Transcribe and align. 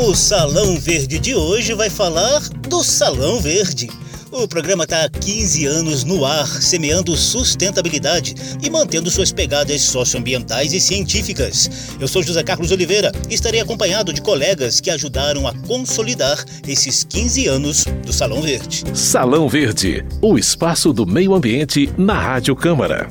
O 0.00 0.14
Salão 0.14 0.78
Verde 0.78 1.18
de 1.18 1.34
hoje 1.34 1.74
vai 1.74 1.90
falar 1.90 2.40
do 2.68 2.84
Salão 2.84 3.40
Verde. 3.40 3.90
O 4.30 4.46
programa 4.46 4.84
está 4.84 5.04
há 5.04 5.10
15 5.10 5.66
anos 5.66 6.04
no 6.04 6.24
ar, 6.24 6.46
semeando 6.46 7.16
sustentabilidade 7.16 8.32
e 8.62 8.70
mantendo 8.70 9.10
suas 9.10 9.32
pegadas 9.32 9.82
socioambientais 9.82 10.72
e 10.72 10.80
científicas. 10.80 11.68
Eu 11.98 12.06
sou 12.06 12.22
José 12.22 12.44
Carlos 12.44 12.70
Oliveira 12.70 13.10
e 13.28 13.34
estarei 13.34 13.60
acompanhado 13.60 14.12
de 14.12 14.22
colegas 14.22 14.80
que 14.80 14.88
ajudaram 14.88 15.48
a 15.48 15.54
consolidar 15.66 16.44
esses 16.66 17.02
15 17.02 17.48
anos 17.48 17.84
do 18.06 18.12
Salão 18.12 18.40
Verde. 18.40 18.84
Salão 18.94 19.48
Verde, 19.48 20.06
o 20.22 20.38
espaço 20.38 20.92
do 20.92 21.04
meio 21.04 21.34
ambiente 21.34 21.92
na 21.98 22.14
Rádio 22.14 22.54
Câmara. 22.54 23.08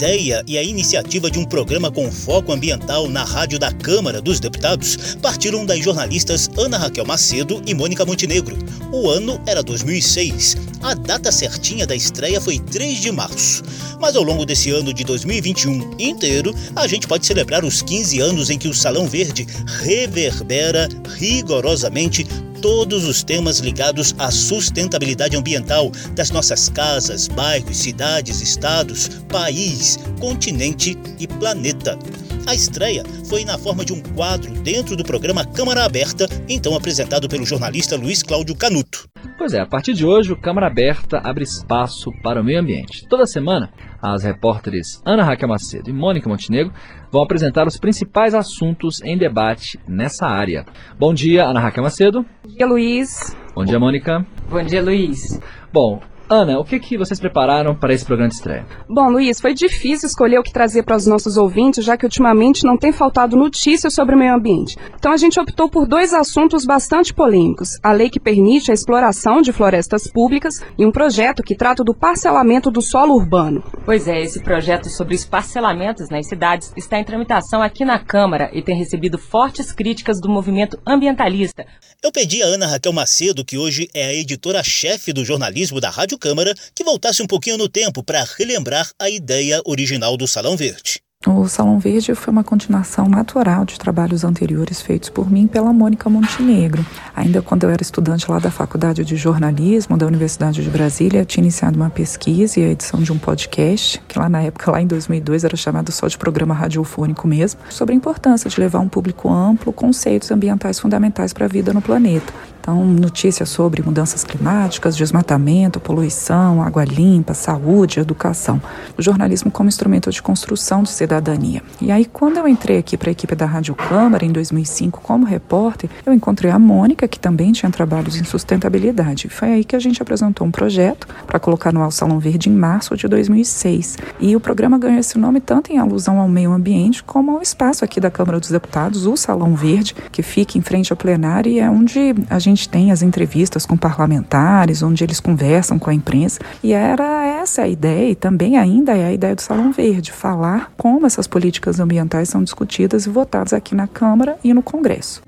Ideia 0.00 0.42
e 0.46 0.56
a 0.56 0.62
iniciativa 0.62 1.30
de 1.30 1.38
um 1.38 1.44
programa 1.44 1.90
com 1.90 2.10
foco 2.10 2.52
ambiental 2.52 3.06
na 3.06 3.22
rádio 3.22 3.58
da 3.58 3.70
Câmara 3.70 4.22
dos 4.22 4.40
Deputados 4.40 4.96
partiram 5.20 5.66
das 5.66 5.84
jornalistas 5.84 6.48
Ana 6.56 6.78
Raquel 6.78 7.04
Macedo 7.04 7.62
e 7.66 7.74
Mônica 7.74 8.06
Montenegro. 8.06 8.56
O 8.90 9.10
ano 9.10 9.38
era 9.46 9.62
2006. 9.62 10.56
A 10.80 10.94
data 10.94 11.30
certinha 11.30 11.86
da 11.86 11.94
estreia 11.94 12.40
foi 12.40 12.58
3 12.58 12.98
de 12.98 13.12
março. 13.12 13.62
Mas 14.00 14.16
ao 14.16 14.22
longo 14.22 14.46
desse 14.46 14.70
ano 14.70 14.94
de 14.94 15.04
2021 15.04 15.96
inteiro, 15.98 16.54
a 16.74 16.86
gente 16.86 17.06
pode 17.06 17.26
celebrar 17.26 17.62
os 17.62 17.82
15 17.82 18.20
anos 18.20 18.48
em 18.48 18.56
que 18.56 18.68
o 18.68 18.74
Salão 18.74 19.06
Verde 19.06 19.46
reverbera 19.82 20.88
rigorosamente 21.18 22.26
todos 22.60 23.04
os 23.04 23.22
temas 23.22 23.58
ligados 23.58 24.14
à 24.18 24.30
sustentabilidade 24.30 25.36
ambiental 25.36 25.90
das 26.14 26.30
nossas 26.30 26.68
casas, 26.68 27.28
bairros, 27.28 27.78
cidades, 27.78 28.40
estados, 28.40 29.08
país, 29.28 29.98
continente 30.18 30.96
e 31.18 31.26
planeta. 31.26 31.98
A 32.46 32.54
estreia 32.54 33.04
foi 33.26 33.44
na 33.44 33.58
forma 33.58 33.84
de 33.84 33.92
um 33.92 34.00
quadro 34.00 34.52
dentro 34.62 34.96
do 34.96 35.04
programa 35.04 35.44
Câmara 35.44 35.84
Aberta, 35.84 36.28
então 36.48 36.74
apresentado 36.74 37.28
pelo 37.28 37.46
jornalista 37.46 37.96
Luiz 37.96 38.22
Cláudio 38.22 38.54
Canuto. 38.54 39.08
Pois 39.40 39.54
é, 39.54 39.60
a 39.60 39.66
partir 39.66 39.94
de 39.94 40.04
hoje 40.04 40.34
o 40.34 40.36
Câmara 40.36 40.66
Aberta 40.66 41.18
abre 41.24 41.44
espaço 41.44 42.12
para 42.22 42.42
o 42.42 42.44
meio 42.44 42.60
ambiente. 42.60 43.08
Toda 43.08 43.24
semana, 43.24 43.70
as 44.02 44.22
repórteres 44.22 45.00
Ana 45.02 45.24
Raquel 45.24 45.48
Macedo 45.48 45.88
e 45.88 45.94
Mônica 45.94 46.28
Montenegro 46.28 46.74
vão 47.10 47.22
apresentar 47.22 47.66
os 47.66 47.78
principais 47.78 48.34
assuntos 48.34 49.00
em 49.02 49.16
debate 49.16 49.80
nessa 49.88 50.26
área. 50.26 50.66
Bom 50.98 51.14
dia, 51.14 51.46
Ana 51.46 51.58
Raquel 51.58 51.82
Macedo. 51.82 52.22
Bom 52.44 52.54
dia, 52.54 52.66
Luiz. 52.66 53.34
Bom 53.54 53.64
dia, 53.64 53.80
Mônica. 53.80 54.26
Bom 54.50 54.62
dia, 54.62 54.82
Luiz. 54.82 55.40
Bom, 55.72 56.02
Ana, 56.32 56.60
o 56.60 56.64
que, 56.64 56.78
que 56.78 56.96
vocês 56.96 57.18
prepararam 57.18 57.74
para 57.74 57.92
esse 57.92 58.04
programa 58.04 58.28
de 58.28 58.36
estreia? 58.36 58.64
Bom, 58.88 59.10
Luiz, 59.10 59.40
foi 59.40 59.52
difícil 59.52 60.06
escolher 60.06 60.38
o 60.38 60.44
que 60.44 60.52
trazer 60.52 60.84
para 60.84 60.94
os 60.94 61.04
nossos 61.04 61.36
ouvintes, 61.36 61.84
já 61.84 61.96
que 61.96 62.06
ultimamente 62.06 62.62
não 62.62 62.78
tem 62.78 62.92
faltado 62.92 63.36
notícias 63.36 63.92
sobre 63.92 64.14
o 64.14 64.18
meio 64.18 64.36
ambiente. 64.36 64.76
Então 64.94 65.10
a 65.10 65.16
gente 65.16 65.40
optou 65.40 65.68
por 65.68 65.88
dois 65.88 66.14
assuntos 66.14 66.64
bastante 66.64 67.12
polêmicos: 67.12 67.80
a 67.82 67.90
lei 67.90 68.08
que 68.08 68.20
permite 68.20 68.70
a 68.70 68.74
exploração 68.74 69.42
de 69.42 69.52
florestas 69.52 70.06
públicas 70.06 70.62
e 70.78 70.86
um 70.86 70.92
projeto 70.92 71.42
que 71.42 71.56
trata 71.56 71.82
do 71.82 71.92
parcelamento 71.92 72.70
do 72.70 72.80
solo 72.80 73.16
urbano. 73.16 73.64
Pois 73.84 74.06
é, 74.06 74.22
esse 74.22 74.40
projeto 74.40 74.88
sobre 74.88 75.16
os 75.16 75.24
parcelamentos 75.24 76.08
nas 76.10 76.28
cidades 76.28 76.72
está 76.76 76.96
em 76.96 77.04
tramitação 77.04 77.60
aqui 77.60 77.84
na 77.84 77.98
Câmara 77.98 78.50
e 78.52 78.62
tem 78.62 78.76
recebido 78.76 79.18
fortes 79.18 79.72
críticas 79.72 80.20
do 80.20 80.28
movimento 80.28 80.78
ambientalista. 80.86 81.66
Eu 82.00 82.12
pedi 82.12 82.40
a 82.40 82.46
Ana 82.46 82.68
Raquel 82.68 82.92
Macedo, 82.92 83.44
que 83.44 83.58
hoje 83.58 83.90
é 83.92 84.06
a 84.06 84.14
editora-chefe 84.14 85.12
do 85.12 85.24
jornalismo 85.24 85.80
da 85.80 85.90
Rádio 85.90 86.19
Câmara 86.20 86.54
que 86.74 86.84
voltasse 86.84 87.22
um 87.22 87.26
pouquinho 87.26 87.56
no 87.56 87.68
tempo 87.68 88.04
para 88.04 88.22
relembrar 88.36 88.88
a 88.98 89.08
ideia 89.08 89.60
original 89.64 90.16
do 90.16 90.28
Salão 90.28 90.56
Verde. 90.56 91.02
O 91.26 91.46
Salão 91.46 91.78
Verde 91.78 92.14
foi 92.14 92.32
uma 92.32 92.42
continuação 92.42 93.06
natural 93.06 93.66
de 93.66 93.78
trabalhos 93.78 94.24
anteriores 94.24 94.80
feitos 94.80 95.10
por 95.10 95.30
mim 95.30 95.46
pela 95.46 95.70
Mônica 95.70 96.08
Montenegro. 96.08 96.82
Ainda 97.14 97.42
quando 97.42 97.64
eu 97.64 97.68
era 97.68 97.82
estudante 97.82 98.30
lá 98.30 98.38
da 98.38 98.50
Faculdade 98.50 99.04
de 99.04 99.16
Jornalismo 99.16 99.98
da 99.98 100.06
Universidade 100.06 100.62
de 100.62 100.70
Brasília, 100.70 101.20
eu 101.20 101.26
tinha 101.26 101.44
iniciado 101.44 101.76
uma 101.76 101.90
pesquisa 101.90 102.58
e 102.58 102.64
a 102.64 102.68
edição 102.70 103.02
de 103.02 103.12
um 103.12 103.18
podcast, 103.18 104.00
que 104.08 104.18
lá 104.18 104.30
na 104.30 104.40
época, 104.40 104.70
lá 104.70 104.80
em 104.80 104.86
2002, 104.86 105.44
era 105.44 105.58
chamado 105.58 105.92
só 105.92 106.08
de 106.08 106.16
programa 106.16 106.54
radiofônico 106.54 107.28
mesmo, 107.28 107.60
sobre 107.68 107.92
a 107.92 107.96
importância 107.98 108.48
de 108.48 108.58
levar 108.58 108.78
um 108.78 108.88
público 108.88 109.28
amplo 109.28 109.74
conceitos 109.74 110.30
ambientais 110.30 110.80
fundamentais 110.80 111.34
para 111.34 111.44
a 111.44 111.48
vida 111.48 111.74
no 111.74 111.82
planeta. 111.82 112.32
Então, 112.60 112.84
notícias 112.84 113.48
sobre 113.48 113.82
mudanças 113.82 114.22
climáticas, 114.22 114.94
desmatamento, 114.94 115.80
poluição, 115.80 116.62
água 116.62 116.84
limpa, 116.84 117.32
saúde, 117.32 118.00
educação. 118.00 118.60
O 118.98 119.02
jornalismo 119.02 119.50
como 119.50 119.68
instrumento 119.68 120.10
de 120.10 120.22
construção 120.22 120.82
de 120.82 120.90
cidadania. 121.10 121.60
E 121.80 121.90
aí, 121.90 122.04
quando 122.04 122.36
eu 122.36 122.46
entrei 122.46 122.78
aqui 122.78 122.96
para 122.96 123.10
a 123.10 123.12
equipe 123.12 123.34
da 123.34 123.44
Rádio 123.44 123.74
Câmara, 123.74 124.24
em 124.24 124.30
2005, 124.30 125.00
como 125.02 125.26
repórter, 125.26 125.90
eu 126.06 126.12
encontrei 126.12 126.50
a 126.52 126.58
Mônica, 126.58 127.08
que 127.08 127.18
também 127.18 127.50
tinha 127.50 127.70
trabalhos 127.70 128.16
em 128.16 128.22
sustentabilidade. 128.22 129.28
Foi 129.28 129.52
aí 129.52 129.64
que 129.64 129.74
a 129.74 129.78
gente 129.80 130.00
apresentou 130.00 130.46
um 130.46 130.50
projeto 130.52 131.08
para 131.26 131.40
colocar 131.40 131.72
no 131.72 131.90
Salão 131.90 132.20
Verde 132.20 132.48
em 132.48 132.52
março 132.52 132.96
de 132.96 133.08
2006. 133.08 133.98
E 134.20 134.36
o 134.36 134.40
programa 134.40 134.78
ganhou 134.78 135.00
esse 135.00 135.18
nome 135.18 135.40
tanto 135.40 135.72
em 135.72 135.78
alusão 135.78 136.20
ao 136.20 136.28
meio 136.28 136.52
ambiente 136.52 137.02
como 137.02 137.32
ao 137.32 137.42
espaço 137.42 137.84
aqui 137.84 137.98
da 137.98 138.10
Câmara 138.10 138.38
dos 138.38 138.50
Deputados, 138.50 139.06
o 139.06 139.16
Salão 139.16 139.56
Verde, 139.56 139.96
que 140.12 140.22
fica 140.22 140.56
em 140.56 140.60
frente 140.60 140.92
ao 140.92 140.96
plenário 140.96 141.50
e 141.50 141.58
é 141.58 141.68
onde 141.68 142.14
a 142.28 142.38
gente 142.38 142.68
tem 142.68 142.92
as 142.92 143.02
entrevistas 143.02 143.66
com 143.66 143.76
parlamentares, 143.76 144.82
onde 144.82 145.02
eles 145.02 145.18
conversam 145.18 145.78
com 145.78 145.90
a 145.90 145.94
imprensa, 145.94 146.38
e 146.62 146.72
era 146.72 147.24
essa 147.24 147.62
a 147.62 147.68
ideia, 147.68 148.10
e 148.10 148.14
também 148.14 148.56
ainda 148.56 148.96
é 148.96 149.06
a 149.06 149.12
ideia 149.12 149.34
do 149.34 149.40
Salão 149.40 149.72
Verde, 149.72 150.12
falar 150.12 150.72
como 150.76 150.99
essas 151.06 151.26
políticas 151.26 151.80
ambientais 151.80 152.28
são 152.28 152.42
discutidas 152.42 153.06
e 153.06 153.10
votadas 153.10 153.52
aqui 153.52 153.74
na 153.74 153.86
Câmara 153.86 154.38
e 154.42 154.52
no 154.52 154.62
Congresso. 154.62 155.22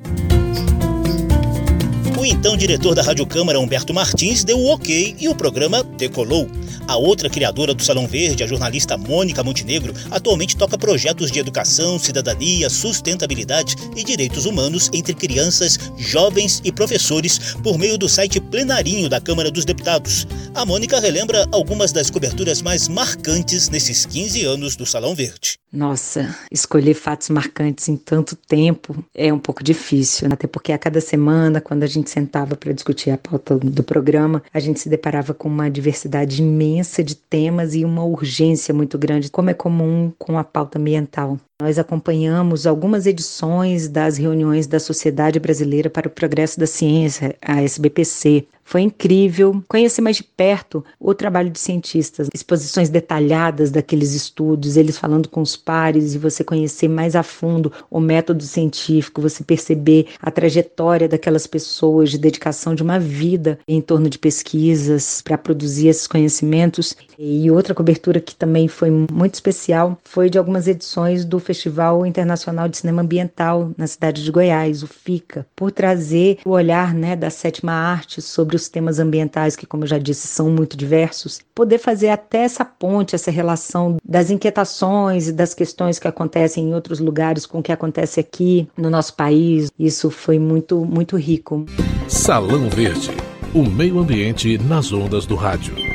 O 2.22 2.24
então 2.24 2.56
diretor 2.56 2.94
da 2.94 3.02
Rádio 3.02 3.26
Câmara, 3.26 3.58
Humberto 3.58 3.92
Martins, 3.92 4.44
deu 4.44 4.56
o 4.56 4.68
ok 4.68 5.16
e 5.18 5.28
o 5.28 5.34
programa 5.34 5.82
decolou. 5.82 6.48
A 6.86 6.96
outra 6.96 7.28
criadora 7.28 7.74
do 7.74 7.82
Salão 7.82 8.06
Verde, 8.06 8.44
a 8.44 8.46
jornalista 8.46 8.96
Mônica 8.96 9.42
Montenegro, 9.42 9.92
atualmente 10.08 10.56
toca 10.56 10.78
projetos 10.78 11.32
de 11.32 11.40
educação, 11.40 11.98
cidadania, 11.98 12.70
sustentabilidade 12.70 13.74
e 13.96 14.04
direitos 14.04 14.46
humanos 14.46 14.88
entre 14.92 15.14
crianças, 15.14 15.76
jovens 15.96 16.60
e 16.62 16.70
professores 16.70 17.56
por 17.60 17.76
meio 17.76 17.98
do 17.98 18.08
site 18.08 18.40
Plenarinho 18.40 19.08
da 19.08 19.20
Câmara 19.20 19.50
dos 19.50 19.64
Deputados. 19.64 20.24
A 20.54 20.64
Mônica 20.64 21.00
relembra 21.00 21.44
algumas 21.50 21.90
das 21.90 22.08
coberturas 22.08 22.62
mais 22.62 22.86
marcantes 22.86 23.68
nesses 23.68 24.06
15 24.06 24.44
anos 24.44 24.76
do 24.76 24.86
Salão 24.86 25.12
Verde. 25.12 25.58
Nossa, 25.72 26.36
escolher 26.50 26.92
fatos 26.92 27.30
marcantes 27.30 27.88
em 27.88 27.96
tanto 27.96 28.36
tempo 28.36 29.02
é 29.14 29.32
um 29.32 29.38
pouco 29.38 29.64
difícil, 29.64 30.28
até 30.30 30.46
porque 30.46 30.70
a 30.70 30.78
cada 30.78 31.00
semana, 31.00 31.62
quando 31.62 31.82
a 31.82 31.86
gente 31.86 32.10
sentava 32.12 32.54
para 32.54 32.72
discutir 32.72 33.10
a 33.10 33.18
pauta 33.18 33.58
do 33.58 33.82
programa, 33.82 34.42
a 34.52 34.60
gente 34.60 34.80
se 34.80 34.88
deparava 34.88 35.32
com 35.32 35.48
uma 35.48 35.70
diversidade 35.70 36.42
imensa 36.42 37.02
de 37.02 37.14
temas 37.14 37.74
e 37.74 37.84
uma 37.84 38.04
urgência 38.04 38.74
muito 38.74 38.98
grande, 38.98 39.30
como 39.30 39.50
é 39.50 39.54
comum 39.54 40.12
com 40.18 40.38
a 40.38 40.44
pauta 40.44 40.78
ambiental. 40.78 41.38
Nós 41.60 41.78
acompanhamos 41.78 42.66
algumas 42.66 43.06
edições 43.06 43.88
das 43.88 44.18
reuniões 44.18 44.66
da 44.66 44.80
Sociedade 44.80 45.38
Brasileira 45.38 45.88
para 45.88 46.08
o 46.08 46.10
Progresso 46.10 46.58
da 46.58 46.66
Ciência, 46.66 47.36
a 47.40 47.62
SBPC. 47.62 48.46
Foi 48.72 48.80
incrível 48.80 49.62
conhecer 49.68 50.00
mais 50.00 50.16
de 50.16 50.24
perto 50.24 50.82
o 50.98 51.12
trabalho 51.12 51.50
de 51.50 51.58
cientistas, 51.58 52.28
exposições 52.32 52.88
detalhadas 52.88 53.70
daqueles 53.70 54.14
estudos, 54.14 54.78
eles 54.78 54.96
falando 54.96 55.28
com 55.28 55.42
os 55.42 55.58
pares 55.58 56.14
e 56.14 56.18
você 56.18 56.42
conhecer 56.42 56.88
mais 56.88 57.14
a 57.14 57.22
fundo 57.22 57.70
o 57.90 58.00
método 58.00 58.42
científico, 58.42 59.20
você 59.20 59.44
perceber 59.44 60.06
a 60.22 60.30
trajetória 60.30 61.06
daquelas 61.06 61.46
pessoas 61.46 62.10
de 62.10 62.16
dedicação 62.16 62.74
de 62.74 62.82
uma 62.82 62.98
vida 62.98 63.58
em 63.68 63.78
torno 63.82 64.08
de 64.08 64.18
pesquisas 64.18 65.20
para 65.20 65.36
produzir 65.36 65.88
esses 65.88 66.06
conhecimentos. 66.06 66.96
E 67.18 67.50
outra 67.50 67.74
cobertura 67.74 68.22
que 68.22 68.34
também 68.34 68.68
foi 68.68 68.88
muito 68.90 69.34
especial 69.34 69.98
foi 70.02 70.30
de 70.30 70.38
algumas 70.38 70.66
edições 70.66 71.26
do 71.26 71.38
Festival 71.38 72.06
Internacional 72.06 72.70
de 72.70 72.78
Cinema 72.78 73.02
Ambiental 73.02 73.70
na 73.76 73.86
cidade 73.86 74.24
de 74.24 74.30
Goiás, 74.30 74.82
o 74.82 74.86
FICA, 74.86 75.46
por 75.54 75.70
trazer 75.70 76.38
o 76.42 76.50
olhar 76.52 76.94
né, 76.94 77.14
da 77.14 77.28
sétima 77.28 77.72
arte 77.72 78.22
sobre 78.22 78.61
os 78.62 78.68
temas 78.68 78.98
ambientais, 78.98 79.56
que, 79.56 79.66
como 79.66 79.84
eu 79.84 79.88
já 79.88 79.98
disse, 79.98 80.26
são 80.26 80.50
muito 80.50 80.76
diversos, 80.76 81.40
poder 81.54 81.78
fazer 81.78 82.08
até 82.08 82.38
essa 82.38 82.64
ponte, 82.64 83.14
essa 83.14 83.30
relação 83.30 83.96
das 84.04 84.30
inquietações 84.30 85.28
e 85.28 85.32
das 85.32 85.54
questões 85.54 85.98
que 85.98 86.08
acontecem 86.08 86.68
em 86.68 86.74
outros 86.74 86.98
lugares 86.98 87.46
com 87.46 87.58
o 87.58 87.62
que 87.62 87.72
acontece 87.72 88.20
aqui 88.20 88.68
no 88.76 88.90
nosso 88.90 89.14
país. 89.14 89.70
Isso 89.78 90.10
foi 90.10 90.38
muito, 90.38 90.84
muito 90.84 91.16
rico. 91.16 91.64
Salão 92.08 92.68
Verde 92.68 93.10
o 93.54 93.62
meio 93.62 93.98
ambiente 93.98 94.56
nas 94.56 94.92
ondas 94.92 95.26
do 95.26 95.34
rádio. 95.34 95.91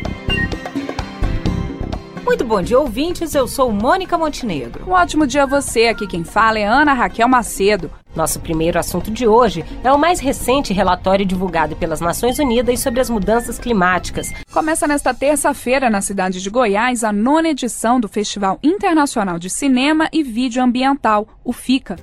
Muito 2.28 2.44
bom 2.44 2.62
dia, 2.62 2.78
ouvintes. 2.78 3.34
Eu 3.34 3.48
sou 3.48 3.72
Mônica 3.72 4.18
Montenegro. 4.18 4.84
Um 4.86 4.92
ótimo 4.92 5.26
dia 5.26 5.44
a 5.44 5.46
você. 5.46 5.88
Aqui 5.88 6.06
quem 6.06 6.26
fala 6.26 6.60
é 6.60 6.66
Ana 6.66 6.92
Raquel 6.92 7.26
Macedo. 7.30 7.90
Nosso 8.14 8.42
primeiro 8.42 8.78
assunto 8.78 9.10
de 9.10 9.26
hoje 9.26 9.64
é 9.82 9.94
o 9.94 9.98
mais 9.98 10.20
recente 10.20 10.74
relatório 10.74 11.26
divulgado 11.26 11.78
pelas 11.78 12.02
Nações 12.02 12.38
Unidas 12.38 12.82
sobre 12.82 13.00
as 13.00 13.10
mudanças 13.10 13.58
climáticas. 13.58 14.34
Começa 14.52 14.86
nesta 14.86 15.14
terça-feira, 15.14 15.90
na 15.90 16.02
cidade 16.02 16.42
de 16.42 16.50
Goiás, 16.50 17.02
a 17.06 17.14
nona 17.14 17.48
edição 17.48 17.98
do 17.98 18.10
Festival 18.10 18.60
Internacional 18.62 19.40
de 19.40 19.50
Cinema 19.50 20.10
e 20.12 20.22
Vídeo 20.22 20.62
Ambiental, 20.62 21.30
o 21.46 21.54
FICA. 21.54 21.96